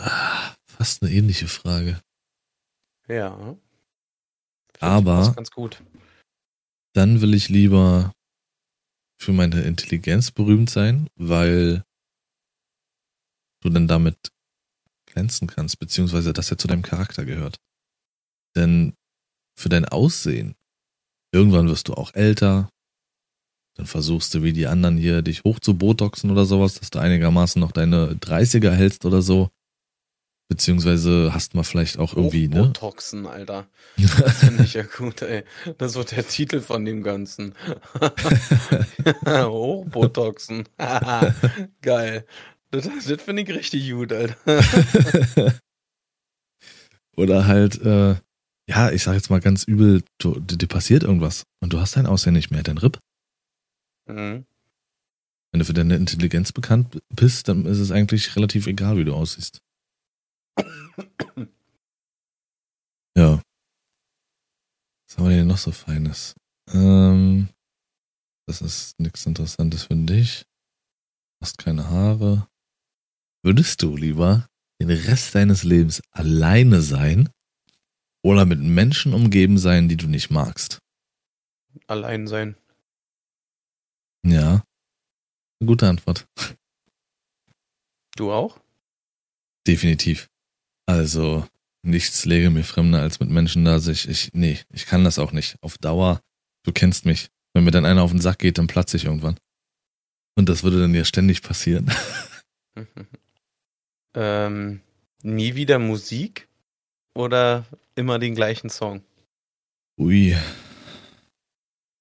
ah, 0.02 0.54
fast 0.66 1.02
eine 1.02 1.12
ähnliche 1.12 1.48
Frage. 1.48 2.00
Ja. 3.08 3.56
Aber- 4.80 5.16
passt 5.16 5.36
ganz 5.36 5.50
gut. 5.50 5.82
Dann 6.94 7.20
will 7.20 7.34
ich 7.34 7.48
lieber 7.48 8.12
für 9.20 9.32
meine 9.32 9.62
Intelligenz 9.62 10.30
berühmt 10.30 10.70
sein, 10.70 11.08
weil 11.16 11.82
du 13.62 13.70
dann 13.70 13.88
damit 13.88 14.16
glänzen 15.06 15.48
kannst, 15.48 15.78
beziehungsweise 15.78 16.32
das 16.32 16.50
ja 16.50 16.58
zu 16.58 16.68
deinem 16.68 16.82
Charakter 16.82 17.24
gehört. 17.24 17.58
Denn 18.54 18.94
für 19.58 19.68
dein 19.68 19.86
Aussehen, 19.86 20.54
irgendwann 21.32 21.68
wirst 21.68 21.88
du 21.88 21.94
auch 21.94 22.14
älter, 22.14 22.70
dann 23.76 23.86
versuchst 23.86 24.34
du 24.34 24.42
wie 24.42 24.52
die 24.52 24.66
anderen 24.66 24.96
hier 24.96 25.22
dich 25.22 25.44
hoch 25.44 25.60
zu 25.60 25.76
botoxen 25.76 26.30
oder 26.30 26.46
sowas, 26.46 26.74
dass 26.74 26.90
du 26.90 26.98
einigermaßen 26.98 27.60
noch 27.60 27.72
deine 27.72 28.14
30er 28.14 28.70
hältst 28.70 29.04
oder 29.04 29.20
so. 29.20 29.50
Beziehungsweise 30.48 31.34
hast 31.34 31.54
mal 31.54 31.64
vielleicht 31.64 31.98
auch 31.98 32.14
irgendwie, 32.14 32.46
ne? 32.46 32.60
Hochbotoxen, 32.60 33.26
Alter. 33.26 33.66
Das 33.96 34.38
finde 34.38 34.62
ich 34.62 34.74
ja 34.74 34.84
gut, 34.84 35.22
ey. 35.22 35.42
Das 35.78 35.96
wird 35.96 36.12
der 36.12 36.26
Titel 36.26 36.60
von 36.60 36.84
dem 36.84 37.02
Ganzen. 37.02 37.54
Hochbotoxen. 39.26 40.68
Geil. 41.82 42.26
Das, 42.70 42.88
das 43.06 43.22
finde 43.22 43.42
ich 43.42 43.50
richtig 43.50 43.90
gut, 43.90 44.12
Alter. 44.12 44.36
Oder 47.16 47.46
halt, 47.46 47.80
äh, 47.82 48.14
ja, 48.68 48.90
ich 48.90 49.02
sag 49.02 49.14
jetzt 49.14 49.30
mal 49.30 49.40
ganz 49.40 49.64
übel, 49.64 50.04
du, 50.18 50.38
dir 50.38 50.58
dir 50.58 50.68
passiert 50.68 51.02
irgendwas 51.02 51.44
und 51.60 51.72
du 51.72 51.80
hast 51.80 51.96
dein 51.96 52.06
Aussehen 52.06 52.34
nicht 52.34 52.50
mehr, 52.50 52.62
dein 52.62 52.78
Ripp. 52.78 52.98
Mhm. 54.06 54.44
Wenn 55.50 55.58
du 55.58 55.64
für 55.64 55.74
deine 55.74 55.96
Intelligenz 55.96 56.52
bekannt 56.52 57.00
bist, 57.08 57.48
dann 57.48 57.64
ist 57.64 57.78
es 57.78 57.90
eigentlich 57.90 58.36
relativ 58.36 58.66
egal, 58.66 58.96
wie 58.96 59.04
du 59.04 59.14
aussiehst. 59.14 59.60
Ja. 63.16 63.40
Was 65.08 65.16
haben 65.16 65.28
wir 65.30 65.36
denn 65.36 65.46
noch 65.46 65.56
so 65.56 65.72
Feines? 65.72 66.34
Ähm, 66.68 67.48
das 68.46 68.60
ist 68.60 69.00
nichts 69.00 69.24
Interessantes 69.24 69.84
für 69.84 69.96
dich. 69.96 70.44
Hast 71.40 71.56
keine 71.56 71.88
Haare. 71.88 72.46
Würdest 73.42 73.82
du 73.82 73.96
lieber 73.96 74.46
den 74.80 74.90
Rest 74.90 75.34
deines 75.34 75.62
Lebens 75.62 76.02
alleine 76.10 76.82
sein 76.82 77.30
oder 78.22 78.44
mit 78.44 78.60
Menschen 78.60 79.14
umgeben 79.14 79.56
sein, 79.56 79.88
die 79.88 79.96
du 79.96 80.08
nicht 80.08 80.30
magst? 80.30 80.80
Allein 81.86 82.26
sein. 82.26 82.56
Ja. 84.26 84.62
Gute 85.64 85.88
Antwort. 85.88 86.26
Du 88.16 88.32
auch? 88.32 88.60
Definitiv. 89.66 90.28
Also, 90.86 91.46
nichts 91.82 92.24
lege 92.24 92.50
mir 92.50 92.64
fremder 92.64 93.00
als 93.00 93.20
mit 93.20 93.28
Menschen 93.28 93.64
da 93.64 93.80
sich. 93.80 94.08
Ich, 94.08 94.30
nee, 94.32 94.58
ich 94.72 94.86
kann 94.86 95.04
das 95.04 95.18
auch 95.18 95.32
nicht. 95.32 95.56
Auf 95.60 95.78
Dauer, 95.78 96.20
du 96.64 96.72
kennst 96.72 97.04
mich. 97.04 97.28
Wenn 97.52 97.64
mir 97.64 97.70
dann 97.70 97.86
einer 97.86 98.02
auf 98.02 98.10
den 98.10 98.20
Sack 98.20 98.38
geht, 98.38 98.58
dann 98.58 98.66
platze 98.66 98.96
ich 98.96 99.04
irgendwann. 99.04 99.38
Und 100.36 100.48
das 100.48 100.62
würde 100.62 100.80
dann 100.80 100.94
ja 100.94 101.04
ständig 101.04 101.42
passieren. 101.42 101.90
ähm, 104.14 104.80
nie 105.22 105.54
wieder 105.54 105.78
Musik 105.78 106.48
oder 107.14 107.64
immer 107.94 108.18
den 108.18 108.34
gleichen 108.34 108.68
Song? 108.68 109.02
Ui. 109.98 110.36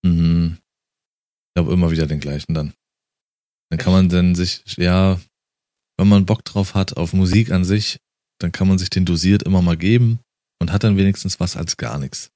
Mhm. 0.03 0.57
Ich 0.57 1.53
glaube 1.55 1.73
immer 1.73 1.89
wieder 1.91 2.05
den 2.05 2.19
gleichen 2.19 2.53
dann. 2.53 2.73
Dann 3.69 3.79
kann 3.79 3.93
man 3.93 4.09
dann 4.09 4.35
sich, 4.35 4.61
ja, 4.77 5.19
wenn 5.97 6.09
man 6.09 6.25
Bock 6.25 6.43
drauf 6.43 6.75
hat 6.75 6.97
auf 6.97 7.13
Musik 7.13 7.51
an 7.51 7.63
sich, 7.63 7.99
dann 8.39 8.51
kann 8.51 8.67
man 8.67 8.77
sich 8.77 8.89
den 8.89 9.05
dosiert 9.05 9.43
immer 9.43 9.61
mal 9.61 9.77
geben 9.77 10.19
und 10.61 10.71
hat 10.71 10.83
dann 10.83 10.97
wenigstens 10.97 11.39
was 11.39 11.55
als 11.55 11.77
gar 11.77 11.97
nichts. 11.99 12.29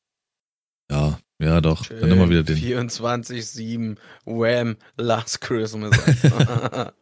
Ja, 0.91 1.19
ja 1.41 1.61
doch. 1.61 1.85
Dann 1.87 2.11
immer 2.11 2.29
wieder 2.29 2.43
den. 2.43 2.57
24-7 2.57 3.97
Wham! 4.25 4.77
Last 4.97 5.41
Christmas. 5.41 5.97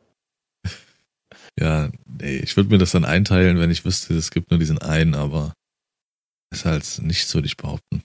Ja, 1.60 1.90
nee, 2.06 2.38
ich 2.38 2.56
würde 2.56 2.70
mir 2.70 2.78
das 2.78 2.92
dann 2.92 3.04
einteilen, 3.06 3.58
wenn 3.58 3.72
ich 3.72 3.84
wüsste, 3.84 4.14
es 4.14 4.30
gibt 4.30 4.52
nur 4.52 4.60
diesen 4.60 4.78
einen, 4.78 5.16
aber 5.16 5.54
ist 6.54 6.66
halt 6.66 7.00
nicht 7.02 7.26
so, 7.28 7.36
würde 7.40 7.48
ich 7.48 7.58
behaupten. 7.58 8.04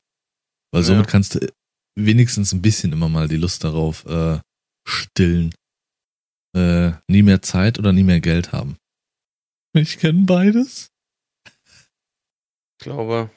Weil 0.73 0.81
Ja. 0.83 0.87
somit 0.87 1.07
kannst 1.09 1.35
du 1.35 1.53
wenigstens 1.95 2.53
ein 2.53 2.63
bisschen 2.63 2.93
immer 2.93 3.11
mal 3.11 3.29
die 3.29 3.37
Lust 3.37 3.63
darauf 3.65 4.07
äh, 4.07 4.41
stillen. 4.89 5.55
Äh, 6.57 6.93
nie 7.09 7.23
mehr 7.23 7.43
Zeit 7.43 7.79
oder 7.79 7.93
nie 7.93 8.05
mehr 8.05 8.21
Geld 8.21 8.53
haben. 8.53 8.77
Ich 9.75 9.99
kenne 9.99 10.27
beides. 10.27 10.89
ich 11.47 12.85
glaube, 12.85 13.31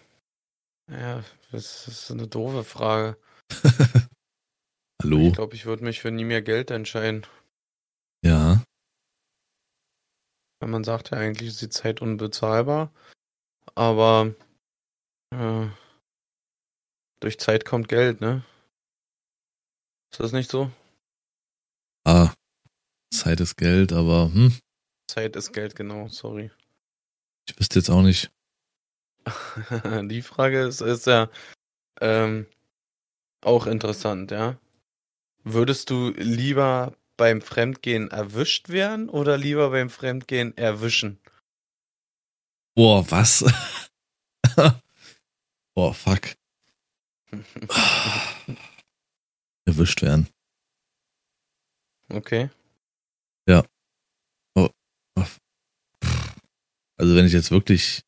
ja, 0.92 1.24
das 1.52 1.88
ist 1.88 2.12
eine 2.12 2.28
doofe 2.28 2.64
Frage. 2.64 3.18
Hallo? 5.02 5.28
Ich 5.28 5.34
glaube, 5.34 5.56
ich 5.56 5.66
würde 5.66 5.84
mich 5.84 6.02
für 6.02 6.12
nie 6.12 6.26
mehr 6.26 6.42
Geld 6.42 6.72
entscheiden. 6.72 7.26
Ja, 8.24 8.64
Weil 10.60 10.70
man 10.70 10.84
sagt 10.84 11.12
ja 11.12 11.18
eigentlich, 11.18 11.50
ist 11.50 11.62
die 11.62 11.70
Zeit 11.70 12.02
unbezahlbar. 12.02 12.92
Aber 13.76 14.34
äh, 15.32 15.68
durch 17.20 17.40
Zeit 17.40 17.66
kommt 17.66 17.88
Geld, 17.88 18.20
ne? 18.22 18.44
Ist 20.12 20.20
das 20.20 20.32
nicht 20.32 20.50
so? 20.50 20.72
ah, 22.08 22.34
Zeit 23.14 23.40
ist 23.40 23.58
Geld, 23.58 23.94
aber 23.94 24.32
hm, 24.34 24.58
Zeit 25.08 25.36
ist 25.36 25.54
Geld, 25.54 25.76
genau, 25.76 26.08
sorry. 26.08 26.52
ich 27.48 27.60
wüsste 27.60 27.80
jetzt 27.80 27.90
auch 27.90 28.02
nicht. 28.02 28.32
Die 30.04 30.22
Frage 30.22 30.62
ist, 30.62 30.82
ist 30.82 31.08
ja 31.08 31.30
ähm, 32.02 32.46
auch 33.42 33.68
interessant, 33.68 34.32
ja. 34.32 34.60
Würdest 35.44 35.90
du 35.90 36.10
lieber 36.10 36.96
beim 37.18 37.42
Fremdgehen 37.42 38.10
erwischt 38.10 38.70
werden 38.70 39.10
oder 39.10 39.38
lieber 39.38 39.70
beim 39.70 39.90
Fremdgehen 39.90 40.58
erwischen? 40.58 41.20
Boah, 42.76 43.10
was? 43.10 43.46
Boah, 45.76 45.94
fuck. 45.94 46.36
Erwischt 49.66 50.02
werden. 50.02 50.28
Okay. 52.10 52.50
Also 56.98 57.16
wenn 57.16 57.26
ich 57.26 57.34
jetzt 57.34 57.52
wirklich 57.52 58.04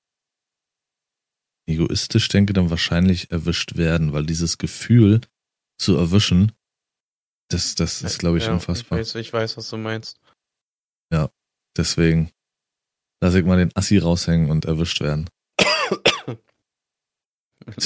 egoistisch 1.67 2.29
denke, 2.29 2.53
dann 2.53 2.69
wahrscheinlich 2.69 3.31
erwischt 3.31 3.75
werden, 3.75 4.13
weil 4.13 4.25
dieses 4.25 4.57
Gefühl 4.57 5.19
zu 5.77 5.97
erwischen, 5.97 6.53
das, 7.49 7.75
das 7.75 8.01
ist, 8.01 8.19
glaube 8.19 8.37
ich, 8.37 8.45
Ja, 8.45 8.53
unfassbar. 8.53 8.99
Ich 8.99 9.07
weiß, 9.07 9.15
ich 9.15 9.33
weiß, 9.33 9.57
was 9.57 9.69
du 9.69 9.77
meinst. 9.77 10.19
Deswegen 11.77 12.31
lasse 13.21 13.39
ich 13.39 13.45
mal 13.45 13.57
den 13.57 13.69
Assi 13.75 13.99
raushängen 13.99 14.49
und 14.49 14.65
erwischt 14.65 14.99
werden. 14.99 15.29
Ist 15.59 15.67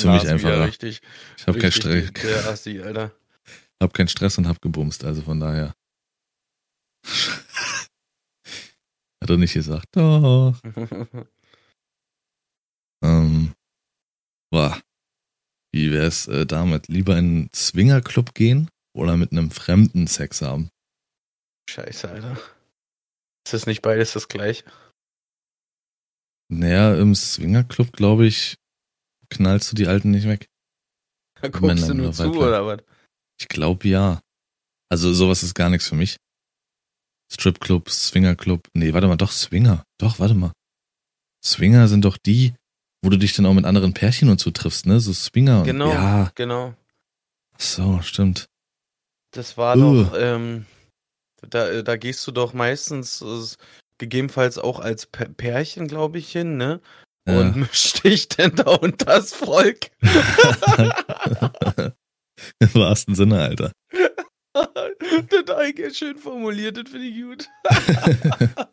für 0.02 0.12
mich 0.12 0.24
Lars 0.24 0.28
einfacher. 0.28 0.66
Richtig, 0.66 1.02
Ich 1.38 1.46
habe 1.46 1.60
keinen 1.60 1.74
Stress, 1.74 2.14
Der 2.14 2.48
Assi, 2.48 2.82
Alter. 2.82 3.12
hab 3.84 3.94
keinen 3.94 4.08
Stress 4.08 4.38
und 4.38 4.48
hab 4.48 4.62
gebumst, 4.62 5.04
also 5.04 5.22
von 5.24 5.42
daher. 5.42 5.76
Hat 9.22 9.30
er 9.30 9.38
nicht 9.38 9.54
gesagt. 9.54 9.88
Doch. 9.92 10.60
Ähm, 13.04 13.54
boah. 14.52 14.80
Wie 15.74 15.92
wär's 15.92 16.28
äh, 16.28 16.46
damit? 16.46 16.88
Lieber 16.88 17.18
in 17.18 17.26
einen 17.26 17.50
Swingerclub 17.56 18.34
gehen 18.36 18.70
oder 18.94 19.18
mit 19.18 19.32
einem 19.32 19.52
Fremden 19.52 20.08
Sex 20.08 20.42
haben? 20.42 20.70
Scheiße, 21.70 22.10
Alter. 22.10 22.34
Ist 23.46 23.54
das 23.54 23.66
nicht 23.66 23.82
beides 23.82 24.14
das 24.14 24.28
gleiche? 24.28 24.66
Naja, 26.50 26.96
im 26.96 27.16
Swingerclub, 27.16 27.94
glaube 27.94 28.28
ich, 28.28 28.58
knallst 29.30 29.72
du 29.72 29.76
die 29.76 29.88
Alten 29.88 30.12
nicht 30.12 30.28
weg. 30.28 30.48
Da 31.42 31.48
guckst 31.48 31.62
du 31.64 31.68
Männer 31.68 31.94
nur 31.94 32.08
oder 32.08 32.16
zu, 32.16 32.34
oder 32.34 32.66
was? 32.66 32.84
Ich 33.40 33.48
glaube 33.48 33.88
ja. 33.88 34.22
Also 34.90 35.14
sowas 35.14 35.42
ist 35.42 35.56
gar 35.56 35.70
nichts 35.70 35.88
für 35.88 35.96
mich. 35.96 36.18
Stripclub, 37.32 37.89
Swingerclub. 37.89 38.67
Nee, 38.74 38.94
warte 38.94 39.08
mal, 39.08 39.15
doch 39.15 39.32
Swinger. 39.32 39.84
Doch, 39.98 40.20
warte 40.20 40.34
mal. 40.34 40.52
Swinger 41.44 41.88
sind 41.88 42.04
doch 42.06 42.17
die, 42.17 42.54
wo 43.04 43.10
du 43.10 43.17
dich 43.17 43.34
dann 43.34 43.46
auch 43.46 43.54
mit 43.54 43.65
anderen 43.65 43.94
Pärchen 43.94 44.30
und 44.30 44.39
so 44.39 44.52
triffst, 44.52 44.86
ne? 44.86 45.00
So 45.00 45.13
Swinger. 45.13 45.60
Und, 45.62 45.65
Genau, 45.65 45.89
Ja, 45.91 46.32
genau. 46.36 46.74
so, 47.58 48.02
stimmt. 48.02 48.48
Das 49.34 49.58
war 49.58 49.78
Uh. 49.78 50.04
doch, 50.04 50.13
ähm, 50.17 50.65
da, 51.50 51.82
da 51.82 51.96
gehst 51.96 52.28
du 52.28 52.32
doch 52.32 52.54
meistens 52.54 53.22
äh, 53.22 53.56
gegebenenfalls 53.98 54.58
auch 54.58 54.80
als 54.80 55.06
Pärchen, 55.08 55.88
glaube 55.88 56.17
ich, 56.20 56.32
hin, 56.32 56.58
ne? 56.58 56.82
Ja. 57.28 57.39
Und 57.39 57.56
mischt 57.72 58.04
dich 58.04 58.28
denn 58.28 58.56
da 58.56 58.72
unter 58.72 59.06
das 59.06 59.34
Volk. 59.34 59.89
Im 62.60 62.74
wahrsten 62.74 63.15
Sinne, 63.15 63.39
Alter. 63.41 63.72
das 65.30 65.56
eigentlich 65.56 65.97
schön 65.97 66.17
formuliert, 66.17 66.78
das 66.78 66.89
finde 66.89 67.08
ich 67.08 67.21
gut. 67.21 67.50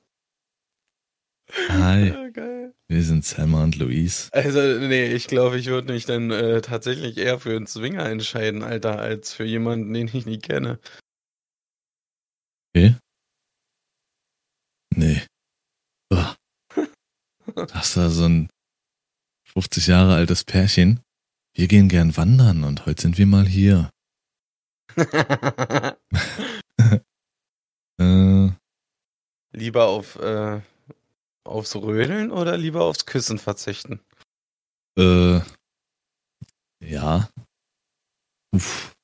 Hi, 1.70 2.08
Ja, 2.08 2.28
geil. 2.28 2.74
wir 2.88 3.02
sind 3.02 3.24
Selma 3.24 3.64
und 3.64 3.76
Louise. 3.76 4.28
Also, 4.32 4.60
nee, 4.60 5.12
ich 5.14 5.28
glaube, 5.28 5.58
ich 5.58 5.66
würde 5.66 5.92
mich 5.92 6.04
dann 6.04 6.30
äh, 6.30 6.60
tatsächlich 6.60 7.16
eher 7.16 7.40
für 7.40 7.56
einen 7.56 7.66
Zwinger 7.66 8.04
entscheiden, 8.06 8.62
Alter, 8.62 8.98
als 8.98 9.32
für 9.32 9.44
jemanden, 9.44 9.94
den 9.94 10.08
ich 10.12 10.26
nie 10.26 10.38
kenne. 10.38 10.78
Okay? 12.74 12.96
Nee. 14.94 15.22
Uah. 16.12 16.36
Das 17.54 17.88
ist 17.88 17.96
da 17.96 18.10
so 18.10 18.26
ein 18.26 18.50
50 19.46 19.86
Jahre 19.86 20.14
altes 20.14 20.44
Pärchen. 20.44 21.00
Wir 21.54 21.66
gehen 21.66 21.88
gern 21.88 22.14
wandern 22.16 22.62
und 22.62 22.84
heute 22.84 23.00
sind 23.02 23.16
wir 23.16 23.26
mal 23.26 23.46
hier. 23.46 23.90
Äh, 28.00 28.50
lieber 29.52 29.86
auf, 29.86 30.16
äh, 30.16 30.60
aufs 31.44 31.74
Rödeln 31.74 32.30
oder 32.30 32.56
lieber 32.56 32.84
aufs 32.84 33.06
Küssen 33.06 33.38
verzichten? 33.38 34.00
äh, 34.96 35.40
ja. 36.80 37.28
Uff. 38.54 38.94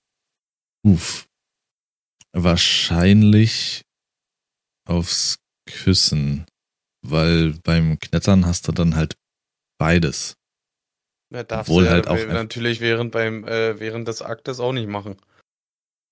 Uff. 0.87 1.27
Wahrscheinlich 2.33 3.83
aufs 4.89 5.39
Küssen. 5.67 6.47
Weil 7.07 7.55
beim 7.65 7.99
Knettern 7.99 8.47
hast 8.47 8.69
du 8.69 8.73
dann 8.73 8.97
halt 8.97 9.17
beides. 9.79 10.35
Ja, 11.31 11.43
darfst 11.43 11.69
Obwohl 11.69 11.85
du 11.85 11.89
ja 11.89 11.95
halt 11.95 12.09
auch 12.09 12.27
natürlich 12.27 12.81
während 12.81 13.13
beim 13.13 13.45
äh, 13.45 13.79
während 13.79 14.09
des 14.09 14.23
Aktes 14.23 14.61
auch 14.61 14.73
nicht 14.73 14.89
machen. 14.89 15.17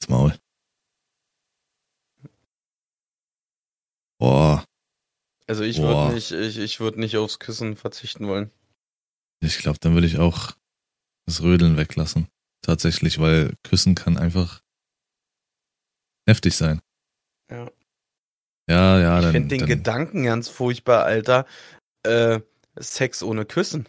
Maul. 0.08 0.38
Boah, 4.18 4.64
Also 5.48 5.64
ich 5.64 5.78
würde 5.78 6.14
nicht, 6.14 6.30
ich, 6.30 6.58
ich 6.58 6.80
würde 6.80 7.00
nicht 7.00 7.16
aufs 7.16 7.38
Küssen 7.38 7.76
verzichten 7.76 8.28
wollen. 8.28 8.50
ich 9.40 9.58
glaube, 9.58 9.78
dann 9.80 9.94
würde 9.94 10.06
ich 10.06 10.18
auch 10.18 10.52
das 11.26 11.42
Rödeln 11.42 11.76
weglassen. 11.76 12.28
Tatsächlich, 12.62 13.18
weil 13.18 13.54
Küssen 13.64 13.96
kann 13.96 14.16
einfach 14.16 14.62
heftig 16.28 16.56
sein. 16.56 16.80
Ja. 17.50 17.70
Ja, 18.68 19.00
ja, 19.00 19.20
ich 19.20 19.26
finde 19.26 19.48
den 19.48 19.58
dann 19.58 19.68
Gedanken 19.68 20.22
ganz 20.22 20.48
furchtbar, 20.48 21.04
Alter. 21.04 21.46
Äh, 22.04 22.40
Sex 22.76 23.22
ohne 23.22 23.44
Küssen. 23.44 23.88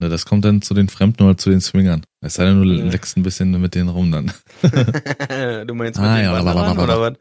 Ne, 0.00 0.08
das 0.08 0.26
kommt 0.26 0.44
dann 0.44 0.62
zu 0.62 0.74
den 0.74 0.88
Fremden 0.88 1.22
oder 1.24 1.36
zu 1.36 1.50
den 1.50 1.60
Swingern. 1.60 2.04
Es 2.20 2.34
sei 2.34 2.44
denn, 2.46 2.62
du 2.62 2.72
Ja. 2.72 2.84
leckst 2.84 3.16
ein 3.16 3.22
bisschen 3.22 3.50
mit 3.60 3.74
denen 3.74 3.88
rum 3.88 4.10
dann. 4.12 4.32
du 5.66 5.74
meinst 5.74 5.98
mit 6.00 6.08
Ah, 6.08 6.16
den 6.16 6.24
ja, 6.24 6.40
blablabla. 6.40 6.84
oder 6.84 7.00
was? 7.00 7.14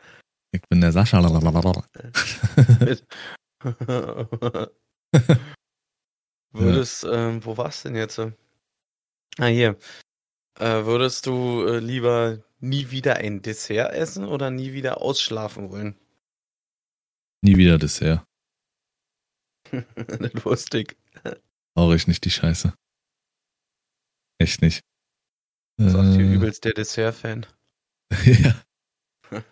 Ich 0.52 0.62
bin 0.70 0.82
der 0.82 0.92
Sascha. 0.92 1.18
Würdest, 6.54 7.06
ähm, 7.10 7.44
wo 7.46 7.58
war's 7.58 7.84
denn 7.84 7.96
jetzt? 7.96 8.20
Ah, 8.20 9.46
hier. 9.46 9.78
Äh, 10.60 10.86
würdest 10.86 11.26
du 11.28 11.66
äh, 11.68 11.80
lieber 11.80 12.40
nie 12.60 12.90
wieder 12.90 13.18
ein 13.18 13.42
Dessert 13.42 13.94
essen 13.94 14.26
oder 14.26 14.50
nie 14.50 14.74
wieder 14.74 15.02
ausschlafen 15.02 15.70
wollen? 15.70 15.96
Nie 17.44 17.58
wieder 17.58 17.78
Dessert. 17.78 18.24
das 19.72 20.46
wusste 20.46 20.80
ich. 20.80 20.96
Brauche 21.78 21.96
ich 21.96 22.08
nicht 22.08 22.26
die 22.26 22.32
Scheiße. 22.32 22.74
Echt 24.40 24.64
nicht. 24.64 24.84
Sagt 25.80 26.16
hier 26.16 26.26
Äh, 26.26 26.34
übelst 26.34 26.66
der 26.66 26.74
Dessert-Fan. 26.74 27.46
ja. 28.26 28.56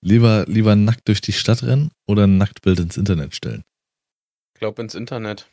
Lieber, 0.00 0.44
lieber 0.46 0.76
nackt 0.76 1.08
durch 1.08 1.20
die 1.20 1.32
Stadt 1.32 1.64
rennen 1.64 1.90
oder 2.06 2.28
ein 2.28 2.38
Nacktbild 2.38 2.78
ins 2.78 2.96
Internet 2.96 3.34
stellen. 3.34 3.64
Glaub 4.56 4.78
ins 4.78 4.94
Internet. 4.94 5.48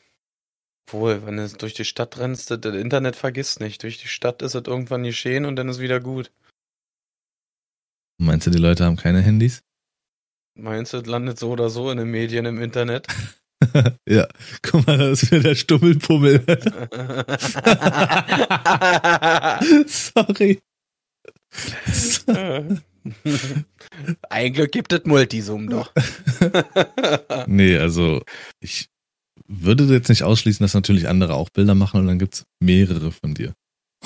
Wohl, 0.92 1.26
wenn 1.26 1.38
du 1.38 1.48
durch 1.58 1.74
die 1.74 1.86
Stadt 1.86 2.20
rennst, 2.20 2.52
das 2.52 2.62
das 2.62 2.76
Internet 2.76 3.16
vergisst 3.16 3.60
nicht. 3.60 3.82
Durch 3.82 3.98
die 3.98 4.08
Stadt 4.08 4.44
ist 4.44 4.54
es 4.54 4.68
irgendwann 4.68 5.02
geschehen 5.02 5.46
und 5.46 5.56
dann 5.56 5.70
ist 5.70 5.80
wieder 5.80 6.00
gut. 6.00 6.32
Meinst 8.20 8.46
du, 8.46 8.52
die 8.52 8.60
Leute 8.60 8.86
haben 8.86 8.98
keine 8.98 9.22
Handys? 9.22 9.64
Meinst 10.54 10.94
du, 10.94 10.98
es 10.98 11.08
landet 11.08 11.40
so 11.40 11.50
oder 11.50 11.72
so 11.72 11.90
in 11.90 11.98
den 11.98 12.12
Medien 12.12 12.46
im 12.46 12.62
Internet? 12.62 13.08
ja. 14.08 14.28
Guck 14.62 14.88
mal, 14.88 14.98
da 14.98 15.12
ist 15.12 15.32
wieder 15.32 15.42
der 15.42 15.56
Stummelpummel. 15.56 16.46
Sorry. 19.88 20.60
Ein 24.30 24.54
Glück 24.54 24.72
gibt 24.72 24.94
es 24.94 25.06
Multisum 25.06 25.70
doch. 25.70 25.92
nee, 27.48 27.78
also 27.78 28.22
ich 28.60 28.90
würde 29.48 29.86
jetzt 29.86 30.10
nicht 30.10 30.24
ausschließen, 30.24 30.64
dass 30.64 30.74
natürlich 30.74 31.08
andere 31.08 31.34
auch 31.34 31.50
Bilder 31.50 31.76
machen 31.76 32.00
und 32.00 32.08
dann 32.08 32.20
gibt's 32.20 32.46
mehrere 32.62 33.12
von 33.12 33.34
dir. 33.34 33.54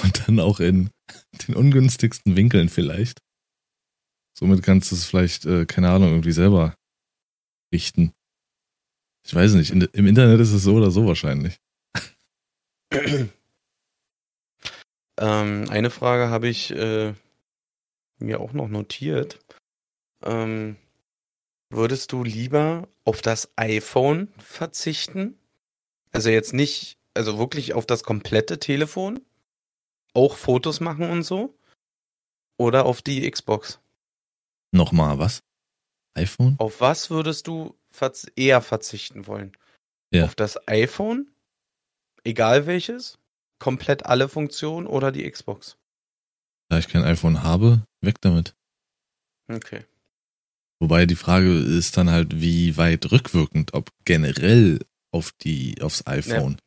Und 0.01 0.28
dann 0.28 0.39
auch 0.39 0.60
in 0.60 0.89
den 1.47 1.56
ungünstigsten 1.56 2.36
Winkeln 2.36 2.69
vielleicht. 2.69 3.19
Somit 4.38 4.63
kannst 4.63 4.91
du 4.91 4.95
es 4.95 5.06
vielleicht, 5.06 5.45
äh, 5.45 5.65
keine 5.65 5.89
Ahnung, 5.89 6.10
irgendwie 6.10 6.34
selber 6.34 6.75
richten. 7.73 8.12
Ich 9.25 9.33
weiß 9.33 9.53
nicht, 9.53 9.71
in, 9.71 9.81
im 9.81 10.07
Internet 10.07 10.39
ist 10.39 10.53
es 10.53 10.63
so 10.63 10.75
oder 10.75 10.91
so 10.91 11.07
wahrscheinlich. 11.07 11.59
ähm, 12.91 13.29
eine 15.69 15.89
Frage 15.89 16.29
habe 16.29 16.47
ich 16.47 16.71
äh, 16.71 17.13
mir 18.19 18.39
auch 18.39 18.53
noch 18.53 18.67
notiert. 18.67 19.39
Ähm, 20.23 20.77
Würdest 21.69 22.11
du 22.11 22.23
lieber 22.23 22.88
auf 23.03 23.21
das 23.21 23.51
iPhone 23.55 24.31
verzichten? 24.38 25.38
Also 26.11 26.29
jetzt 26.29 26.53
nicht, 26.53 26.97
also 27.13 27.38
wirklich 27.38 27.73
auf 27.73 27.85
das 27.85 28.03
komplette 28.03 28.59
Telefon? 28.59 29.19
Auch 30.13 30.38
Fotos 30.38 30.79
machen 30.79 31.09
und 31.09 31.23
so? 31.23 31.57
Oder 32.57 32.85
auf 32.85 33.01
die 33.01 33.29
Xbox? 33.29 33.79
Nochmal, 34.71 35.17
was? 35.17 35.43
iPhone? 36.13 36.55
Auf 36.59 36.79
was 36.79 37.09
würdest 37.09 37.47
du 37.47 37.75
verz 37.95 38.27
eher 38.36 38.62
verzichten 38.62 39.27
wollen? 39.27 39.55
Ja. 40.12 40.25
Auf 40.25 40.36
das 40.36 40.67
iPhone? 40.67 41.31
Egal 42.23 42.65
welches? 42.67 43.17
Komplett 43.60 44.05
alle 44.05 44.29
Funktionen 44.29 44.88
oder 44.88 45.12
die 45.12 45.29
Xbox? 45.29 45.77
Da 46.69 46.77
ich 46.79 46.88
kein 46.88 47.03
iPhone 47.03 47.43
habe, 47.43 47.84
weg 48.01 48.15
damit. 48.21 48.55
Okay. 49.47 49.86
Wobei 50.79 51.05
die 51.05 51.15
Frage 51.15 51.58
ist 51.58 51.95
dann 51.97 52.10
halt, 52.12 52.41
wie 52.41 52.75
weit 52.77 53.12
rückwirkend, 53.12 53.73
ob 53.73 53.89
generell 54.03 54.79
auf 55.12 55.31
die, 55.41 55.81
aufs 55.81 56.05
iPhone. 56.08 56.58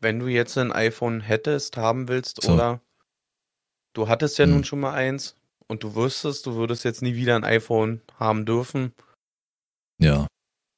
Wenn 0.00 0.18
du 0.18 0.26
jetzt 0.26 0.58
ein 0.58 0.72
iPhone 0.72 1.20
hättest, 1.20 1.76
haben 1.76 2.08
willst 2.08 2.42
So. 2.42 2.52
oder 2.52 2.80
du 3.94 4.08
hattest 4.08 4.38
ja 4.38 4.44
Hm. 4.44 4.50
nun 4.52 4.64
schon 4.64 4.80
mal 4.80 4.92
eins 4.92 5.36
und 5.68 5.82
du 5.82 5.94
wüsstest, 5.94 6.44
du 6.46 6.54
würdest 6.56 6.84
jetzt 6.84 7.00
nie 7.00 7.14
wieder 7.14 7.34
ein 7.36 7.44
iPhone 7.44 8.02
haben 8.18 8.44
dürfen. 8.44 8.92
Ja. 9.98 10.26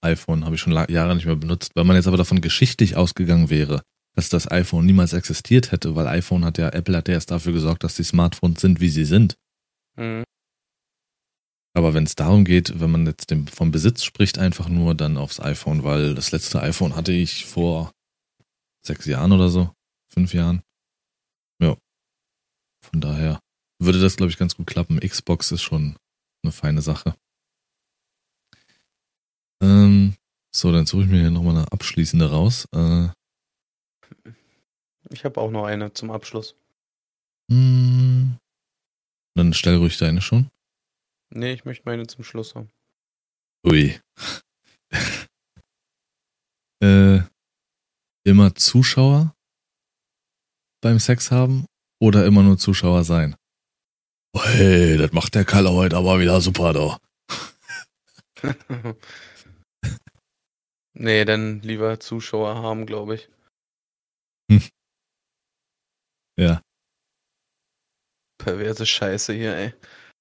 iPhone 0.00 0.44
habe 0.44 0.54
ich 0.54 0.60
schon 0.60 0.72
Jahre 0.72 1.14
nicht 1.14 1.26
mehr 1.26 1.36
benutzt. 1.36 1.72
Weil 1.74 1.84
man 1.84 1.96
jetzt 1.96 2.06
aber 2.06 2.16
davon 2.16 2.40
geschichtlich 2.40 2.96
ausgegangen 2.96 3.50
wäre, 3.50 3.82
dass 4.14 4.28
das 4.28 4.50
iPhone 4.50 4.86
niemals 4.86 5.12
existiert 5.12 5.72
hätte, 5.72 5.94
weil 5.94 6.06
iPhone 6.08 6.44
hat 6.44 6.58
ja, 6.58 6.68
Apple 6.70 6.96
hat 6.96 7.08
ja 7.08 7.14
erst 7.14 7.30
dafür 7.30 7.52
gesorgt, 7.52 7.84
dass 7.84 7.94
die 7.94 8.04
Smartphones 8.04 8.60
sind, 8.60 8.80
wie 8.80 8.88
sie 8.88 9.04
sind. 9.04 9.36
Hm. 9.96 10.24
Aber 11.74 11.94
wenn 11.94 12.04
es 12.04 12.16
darum 12.16 12.44
geht, 12.44 12.80
wenn 12.80 12.90
man 12.90 13.06
jetzt 13.06 13.30
dem, 13.30 13.46
vom 13.46 13.70
Besitz 13.70 14.02
spricht, 14.02 14.38
einfach 14.38 14.68
nur 14.68 14.94
dann 14.94 15.16
aufs 15.16 15.38
iPhone, 15.38 15.84
weil 15.84 16.14
das 16.14 16.32
letzte 16.32 16.60
iPhone 16.62 16.96
hatte 16.96 17.12
ich 17.12 17.46
vor 17.46 17.92
sechs 18.84 19.06
Jahren 19.06 19.32
oder 19.32 19.48
so, 19.48 19.72
fünf 20.12 20.34
Jahren. 20.34 20.62
Ja. 21.62 21.76
Von 22.84 23.00
daher 23.00 23.38
würde 23.78 24.00
das, 24.00 24.16
glaube 24.16 24.30
ich, 24.30 24.38
ganz 24.38 24.56
gut 24.56 24.66
klappen. 24.66 24.98
Xbox 24.98 25.52
ist 25.52 25.62
schon 25.62 25.96
eine 26.42 26.52
feine 26.52 26.82
Sache. 26.82 27.14
Ähm, 29.62 30.14
so, 30.54 30.72
dann 30.72 30.86
suche 30.86 31.02
ich 31.02 31.08
mir 31.08 31.20
hier 31.20 31.30
nochmal 31.30 31.56
eine 31.56 31.72
abschließende 31.72 32.30
raus. 32.30 32.66
Äh, 32.72 33.08
Ich 35.10 35.24
habe 35.24 35.40
auch 35.40 35.50
noch 35.50 35.64
eine 35.66 35.92
zum 35.92 36.10
Abschluss. 36.10 36.54
hm, 37.50 38.36
dann 39.34 39.52
stell 39.54 39.76
ruhig 39.76 39.96
deine 39.98 40.20
schon. 40.20 40.50
Nee, 41.30 41.52
ich 41.52 41.64
möchte 41.64 41.84
meine 41.86 42.06
zum 42.06 42.24
Schluss 42.24 42.54
haben. 42.54 42.70
Ui. 43.66 43.98
äh, 46.82 47.20
immer 48.24 48.54
Zuschauer 48.54 49.34
beim 50.80 50.98
Sex 50.98 51.30
haben 51.30 51.66
oder 52.00 52.24
immer 52.26 52.42
nur 52.42 52.58
Zuschauer 52.58 53.04
sein? 53.04 53.36
Oh, 54.34 54.42
hey, 54.44 54.96
das 54.96 55.12
macht 55.12 55.34
der 55.34 55.44
Kalle 55.44 55.72
heute 55.72 55.96
aber 55.96 56.20
wieder 56.20 56.40
super 56.40 56.72
da. 56.72 56.98
nee, 60.98 61.24
dann 61.24 61.60
lieber 61.62 62.00
Zuschauer 62.00 62.56
haben, 62.56 62.86
glaube 62.86 63.14
ich. 63.16 63.28
Ja. 66.38 66.62
Perverse 68.38 68.86
Scheiße 68.86 69.32
hier, 69.32 69.56
ey. 69.56 69.74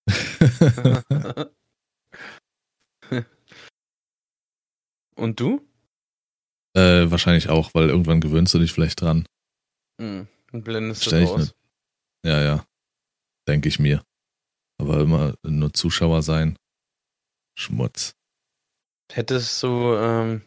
Und 5.15 5.39
du? 5.39 5.67
äh, 6.77 7.09
wahrscheinlich 7.09 7.49
auch, 7.49 7.73
weil 7.73 7.89
irgendwann 7.89 8.21
gewöhnst 8.21 8.53
du 8.53 8.59
dich 8.59 8.71
vielleicht 8.71 9.01
dran. 9.01 9.27
Hm. 9.99 10.27
Und 10.51 10.63
blendest 10.63 11.03
Stell 11.05 11.21
das 11.21 11.29
ich 11.29 11.35
aus. 11.35 11.41
nicht. 11.41 11.55
Ja, 12.23 12.41
ja. 12.41 12.65
Denke 13.47 13.67
ich 13.67 13.79
mir. 13.79 14.03
Aber 14.79 14.99
immer 14.99 15.35
nur 15.43 15.73
Zuschauer 15.73 16.21
sein. 16.21 16.57
Schmutz. 17.57 18.13
Hättest 19.11 19.63
du 19.63 19.95
ähm, 19.95 20.41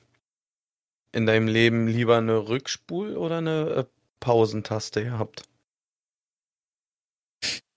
in 1.12 1.26
deinem 1.26 1.48
Leben 1.48 1.86
lieber 1.86 2.18
eine 2.18 2.36
Rückspul- 2.48 3.16
oder 3.16 3.38
eine 3.38 3.70
äh, 3.70 3.84
Pausentaste 4.20 5.04
gehabt? 5.04 5.42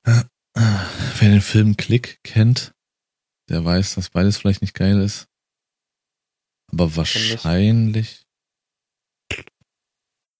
Wer 0.05 1.29
den 1.29 1.41
Film 1.41 1.77
Klick 1.77 2.19
kennt, 2.23 2.73
der 3.49 3.63
weiß, 3.63 3.95
dass 3.95 4.09
beides 4.09 4.37
vielleicht 4.37 4.61
nicht 4.61 4.73
geil 4.73 4.99
ist. 4.99 5.27
Aber 6.71 6.95
wahrscheinlich 6.95 8.25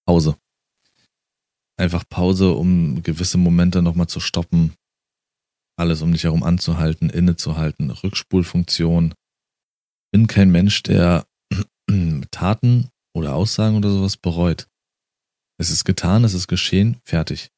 Pause. 0.05 0.37
Einfach 1.77 2.03
Pause, 2.07 2.51
um 2.51 3.01
gewisse 3.03 3.37
Momente 3.37 3.81
nochmal 3.81 4.07
zu 4.07 4.19
stoppen. 4.19 4.73
Alles 5.77 6.01
um 6.01 6.11
dich 6.11 6.25
herum 6.25 6.43
anzuhalten, 6.43 7.09
innezuhalten. 7.09 7.89
Rückspulfunktion. 7.89 9.13
Bin 10.11 10.27
kein 10.27 10.51
Mensch, 10.51 10.83
der 10.83 11.25
Taten 12.31 12.89
oder 13.13 13.35
Aussagen 13.35 13.77
oder 13.77 13.89
sowas 13.89 14.17
bereut. 14.17 14.67
Es 15.57 15.69
ist 15.69 15.85
getan, 15.85 16.23
es 16.23 16.33
ist 16.33 16.47
geschehen, 16.47 16.97
fertig. 17.05 17.49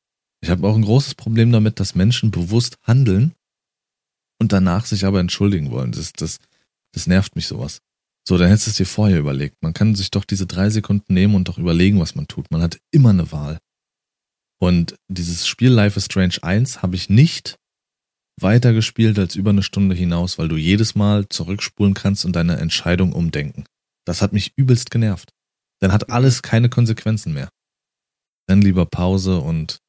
Ich 0.41 0.49
habe 0.49 0.67
auch 0.67 0.75
ein 0.75 0.83
großes 0.83 1.15
Problem 1.15 1.51
damit, 1.51 1.79
dass 1.79 1.95
Menschen 1.95 2.31
bewusst 2.31 2.77
handeln 2.83 3.33
und 4.39 4.51
danach 4.51 4.85
sich 4.85 5.05
aber 5.05 5.19
entschuldigen 5.19 5.71
wollen. 5.71 5.91
Das, 5.91 6.13
das, 6.13 6.39
das 6.93 7.07
nervt 7.07 7.35
mich 7.35 7.47
sowas. 7.47 7.81
So, 8.27 8.37
dann 8.37 8.49
hättest 8.49 8.67
du 8.67 8.71
es 8.71 8.77
dir 8.77 8.85
vorher 8.85 9.19
überlegt. 9.19 9.61
Man 9.61 9.73
kann 9.73 9.95
sich 9.95 10.11
doch 10.11 10.25
diese 10.25 10.47
drei 10.47 10.69
Sekunden 10.69 11.13
nehmen 11.13 11.35
und 11.35 11.47
doch 11.47 11.57
überlegen, 11.57 11.99
was 11.99 12.15
man 12.15 12.27
tut. 12.27 12.51
Man 12.51 12.61
hat 12.61 12.79
immer 12.91 13.11
eine 13.11 13.31
Wahl. 13.31 13.59
Und 14.59 14.95
dieses 15.07 15.47
Spiel 15.47 15.69
Life 15.69 15.97
is 15.97 16.05
Strange 16.05 16.37
1 16.41 16.81
habe 16.81 16.95
ich 16.95 17.09
nicht 17.09 17.57
weitergespielt 18.41 19.17
als 19.19 19.35
über 19.35 19.51
eine 19.51 19.63
Stunde 19.63 19.95
hinaus, 19.95 20.37
weil 20.37 20.47
du 20.47 20.57
jedes 20.57 20.95
Mal 20.95 21.29
zurückspulen 21.29 21.93
kannst 21.93 22.25
und 22.25 22.35
deine 22.35 22.57
Entscheidung 22.57 23.13
umdenken. 23.13 23.65
Das 24.05 24.21
hat 24.21 24.33
mich 24.33 24.53
übelst 24.55 24.91
genervt. 24.91 25.29
Dann 25.81 25.91
hat 25.91 26.09
alles 26.09 26.41
keine 26.41 26.69
Konsequenzen 26.69 27.33
mehr. 27.33 27.49
Dann 28.47 28.61
lieber 28.61 28.85
Pause 28.85 29.39
und 29.39 29.79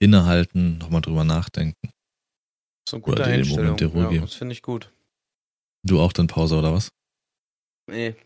innehalten, 0.00 0.78
nochmal 0.78 1.00
drüber 1.00 1.24
nachdenken. 1.24 1.90
So 2.88 2.96
eine 2.96 3.02
gute 3.02 3.22
Oder 3.22 3.32
dir 3.32 3.42
den. 3.42 3.48
Moment 3.48 3.80
der 3.80 3.88
Ruhe 3.88 4.02
ja, 4.02 4.10
geben. 4.10 4.24
das 4.24 4.34
finde 4.34 4.52
ich 4.52 4.62
gut. 4.62 4.92
Du 5.84 6.00
auch 6.00 6.12
dann 6.12 6.26
Pause 6.26 6.58
oder 6.58 6.72
was? 6.72 6.88
Nee, 7.86 8.16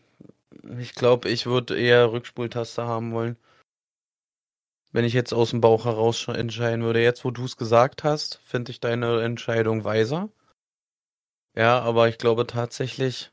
ich 0.77 0.93
glaube, 0.93 1.29
ich 1.29 1.45
würde 1.45 1.79
eher 1.79 2.11
Rückspultaste 2.11 2.85
haben 2.85 3.13
wollen. 3.13 3.37
Wenn 4.91 5.05
ich 5.05 5.13
jetzt 5.13 5.33
aus 5.33 5.51
dem 5.51 5.61
Bauch 5.61 5.85
heraus 5.85 6.27
entscheiden 6.27 6.83
würde. 6.83 7.03
Jetzt, 7.03 7.23
wo 7.23 7.31
du 7.31 7.45
es 7.45 7.57
gesagt 7.57 8.03
hast, 8.03 8.39
finde 8.43 8.71
ich 8.71 8.79
deine 8.79 9.21
Entscheidung 9.21 9.83
weiser. 9.83 10.29
Ja, 11.55 11.79
aber 11.79 12.09
ich 12.09 12.17
glaube 12.17 12.47
tatsächlich 12.47 13.31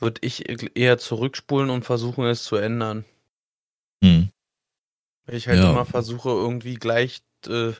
würde 0.00 0.20
ich 0.22 0.48
eher 0.76 0.98
zurückspulen 0.98 1.70
und 1.70 1.84
versuchen, 1.84 2.24
es 2.24 2.44
zu 2.44 2.56
ändern. 2.56 3.04
Hm. 4.02 4.30
Ich 5.26 5.48
halt 5.48 5.58
Ja. 5.58 5.70
immer 5.70 5.84
versuche, 5.84 6.30
irgendwie 6.30 6.74
gleich 6.76 7.22
äh, 7.46 7.72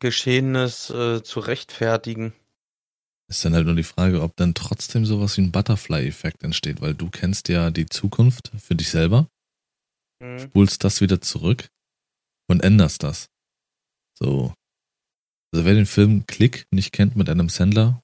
Geschehenes 0.00 0.90
äh, 0.90 1.22
zu 1.22 1.40
rechtfertigen. 1.40 2.32
Ist 3.28 3.44
dann 3.44 3.54
halt 3.54 3.66
nur 3.66 3.74
die 3.74 3.82
Frage, 3.82 4.22
ob 4.22 4.36
dann 4.36 4.54
trotzdem 4.54 5.04
sowas 5.04 5.36
wie 5.36 5.42
ein 5.42 5.50
Butterfly-Effekt 5.52 6.44
entsteht, 6.44 6.80
weil 6.80 6.94
du 6.94 7.10
kennst 7.10 7.48
ja 7.48 7.70
die 7.70 7.86
Zukunft 7.86 8.52
für 8.58 8.74
dich 8.76 8.90
selber, 8.90 9.28
Hm. 10.22 10.38
spulst 10.38 10.84
das 10.84 11.00
wieder 11.00 11.20
zurück 11.20 11.68
und 12.48 12.62
änderst 12.62 13.02
das. 13.02 13.28
So. 14.18 14.54
Also 15.52 15.64
wer 15.64 15.74
den 15.74 15.86
Film 15.86 16.26
Klick 16.26 16.66
nicht 16.70 16.92
kennt 16.92 17.16
mit 17.16 17.28
Adam 17.28 17.48
Sandler, 17.48 18.02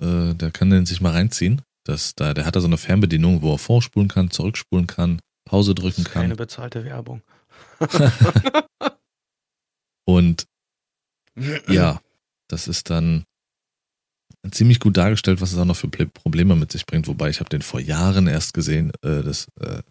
äh, 0.00 0.34
der 0.34 0.50
kann 0.52 0.70
den 0.70 0.86
sich 0.86 1.00
mal 1.00 1.12
reinziehen. 1.12 1.62
Das, 1.84 2.14
da, 2.14 2.32
der 2.34 2.44
hat 2.46 2.54
da 2.56 2.60
so 2.60 2.66
eine 2.68 2.78
Fernbedienung, 2.78 3.42
wo 3.42 3.52
er 3.54 3.58
vorspulen 3.58 4.08
kann, 4.08 4.30
zurückspulen 4.30 4.86
kann, 4.86 5.20
Pause 5.44 5.74
Das 5.74 5.82
drücken 5.82 6.02
ist 6.02 6.10
keine 6.12 6.28
kann. 6.28 6.36
bezahlte 6.36 6.84
Werbung. 6.84 7.22
Und 10.04 10.46
ja, 11.68 12.00
das 12.48 12.68
ist 12.68 12.90
dann 12.90 13.24
ziemlich 14.50 14.80
gut 14.80 14.96
dargestellt, 14.96 15.40
was 15.40 15.52
es 15.52 15.58
auch 15.58 15.64
noch 15.64 15.76
für 15.76 15.88
Probleme 15.88 16.56
mit 16.56 16.72
sich 16.72 16.84
bringt. 16.86 17.06
Wobei 17.06 17.30
ich 17.30 17.40
habe 17.40 17.48
den 17.50 17.62
vor 17.62 17.80
Jahren 17.80 18.26
erst 18.26 18.54
gesehen. 18.54 18.90
Äh, 19.02 19.22
das, 19.22 19.46
äh, 19.60 19.82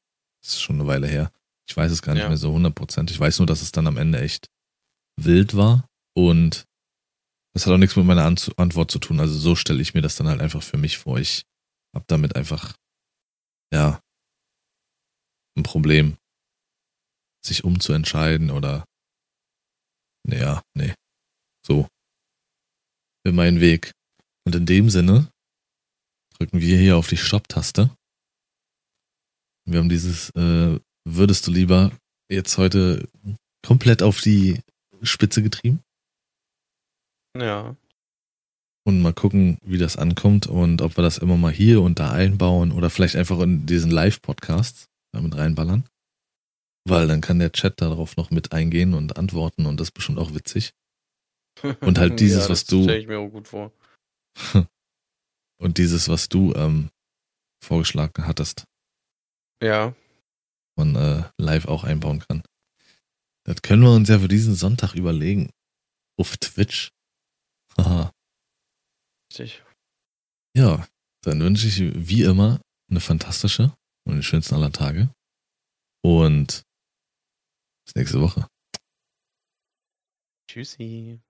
das 0.42 0.54
ist 0.54 0.62
schon 0.62 0.78
eine 0.80 0.88
Weile 0.88 1.08
her. 1.08 1.32
Ich 1.68 1.76
weiß 1.76 1.92
es 1.92 2.02
gar 2.02 2.14
nicht 2.14 2.24
Ja. 2.24 2.28
mehr 2.30 2.38
so 2.38 2.54
100%. 2.54 3.12
Ich 3.12 3.20
weiß 3.20 3.40
nur, 3.40 3.46
dass 3.48 3.62
es 3.62 3.72
dann 3.72 3.88
am 3.88 3.98
Ende 3.98 4.20
echt 4.20 4.48
wild 5.18 5.56
war. 5.56 5.88
Und 6.14 6.66
das 7.54 7.66
hat 7.66 7.74
auch 7.74 7.78
nichts 7.78 7.96
mit 7.96 8.06
meiner 8.06 8.26
An 8.26 8.36
Antwort 8.58 8.92
zu 8.92 9.00
tun. 9.00 9.20
Also 9.20 9.34
so 9.38 9.56
stelle 9.56 9.82
ich 9.82 9.94
mir 9.94 10.02
das 10.02 10.16
dann 10.16 10.28
halt 10.28 10.42
einfach 10.42 10.62
für 10.64 10.78
mich 10.78 10.98
vor. 10.98 11.18
Ich 11.20 11.44
habe 11.94 12.06
damit 12.08 12.36
einfach, 12.36 12.76
ja, 13.74 14.02
ein 15.58 15.64
Problem, 15.64 16.18
sich 17.44 17.64
umzuentscheiden 17.64 18.52
oder, 18.52 18.86
naja, 20.28 20.62
nee, 20.76 20.94
so. 21.66 21.88
Für 23.26 23.34
meinen 23.34 23.62
Weg. 23.62 23.92
Und 24.46 24.56
in 24.56 24.66
dem 24.66 24.90
Sinne 24.90 25.32
drücken 26.38 26.60
wir 26.60 26.78
hier 26.78 26.98
auf 26.98 27.08
die 27.08 27.18
Stopp-Taste. 27.18 27.96
Wir 29.66 29.80
haben 29.80 29.90
dieses 29.90 30.32
äh, 30.32 30.80
Würdest 31.04 31.48
du 31.48 31.52
lieber 31.52 31.92
jetzt 32.30 32.58
heute 32.58 33.10
komplett 33.66 34.04
auf 34.04 34.22
die 34.22 34.62
Spitze 35.02 35.42
getrieben. 35.42 35.82
Ja. 37.36 37.76
Und 38.84 39.02
mal 39.02 39.14
gucken, 39.14 39.60
wie 39.64 39.78
das 39.78 39.98
ankommt 39.98 40.48
und 40.48 40.82
ob 40.82 40.98
wir 40.98 41.04
das 41.04 41.20
immer 41.20 41.38
mal 41.38 41.52
hier 41.52 41.82
und 41.82 42.00
da 42.00 42.12
einbauen 42.12 42.72
oder 42.72 42.90
vielleicht 42.90 43.16
einfach 43.16 43.40
in 43.42 43.68
diesen 43.68 43.92
Live-Podcast 43.92 44.90
damit 45.14 45.38
reinballern. 45.38 45.86
Weil 46.88 47.08
dann 47.08 47.22
kann 47.22 47.38
der 47.38 47.52
Chat 47.52 47.80
darauf 47.80 48.18
noch 48.18 48.32
mit 48.32 48.54
eingehen 48.54 48.96
und 48.96 49.18
antworten 49.18 49.68
und 49.68 49.80
das 49.80 49.90
ist 49.90 49.94
bestimmt 49.94 50.18
auch 50.18 50.34
witzig. 50.34 50.74
Und 51.82 52.00
halt 52.00 52.20
dieses, 52.22 52.46
ja, 52.46 52.50
was 52.50 52.64
du. 52.64 52.84
stelle 52.84 53.00
ich 53.00 53.08
mir 53.08 53.20
auch 53.20 53.30
gut 53.30 53.50
vor. 53.50 53.74
und 55.60 55.78
dieses, 55.78 56.08
was 56.08 56.30
du 56.30 56.54
ähm, 56.56 56.90
vorgeschlagen 57.62 58.26
hattest. 58.26 58.66
Ja. 59.62 59.94
Man 60.78 60.96
äh, 60.96 61.24
live 61.38 61.68
auch 61.68 61.84
einbauen 61.84 62.20
kann. 62.20 62.42
Das 63.44 63.62
können 63.62 63.84
wir 63.84 63.92
uns 63.92 64.10
ja 64.10 64.20
für 64.20 64.28
diesen 64.28 64.56
Sonntag 64.56 64.96
überlegen. 64.96 65.52
Auf 66.18 66.38
Twitch. 66.38 66.92
Haha. 67.78 68.12
Richtig. 69.32 69.64
Ja, 70.58 70.86
dann 71.24 71.40
wünsche 71.40 71.66
ich 71.66 71.80
wie 71.80 72.24
immer 72.24 72.60
eine 72.90 73.00
fantastische 73.00 73.74
und 74.06 74.16
den 74.16 74.24
schönsten 74.24 74.56
aller 74.56 74.74
Tage. 74.74 75.10
Und 76.04 76.64
bis 77.86 77.96
nächste 77.96 78.20
Woche. 78.20 78.46
Tschüssi. 80.50 81.22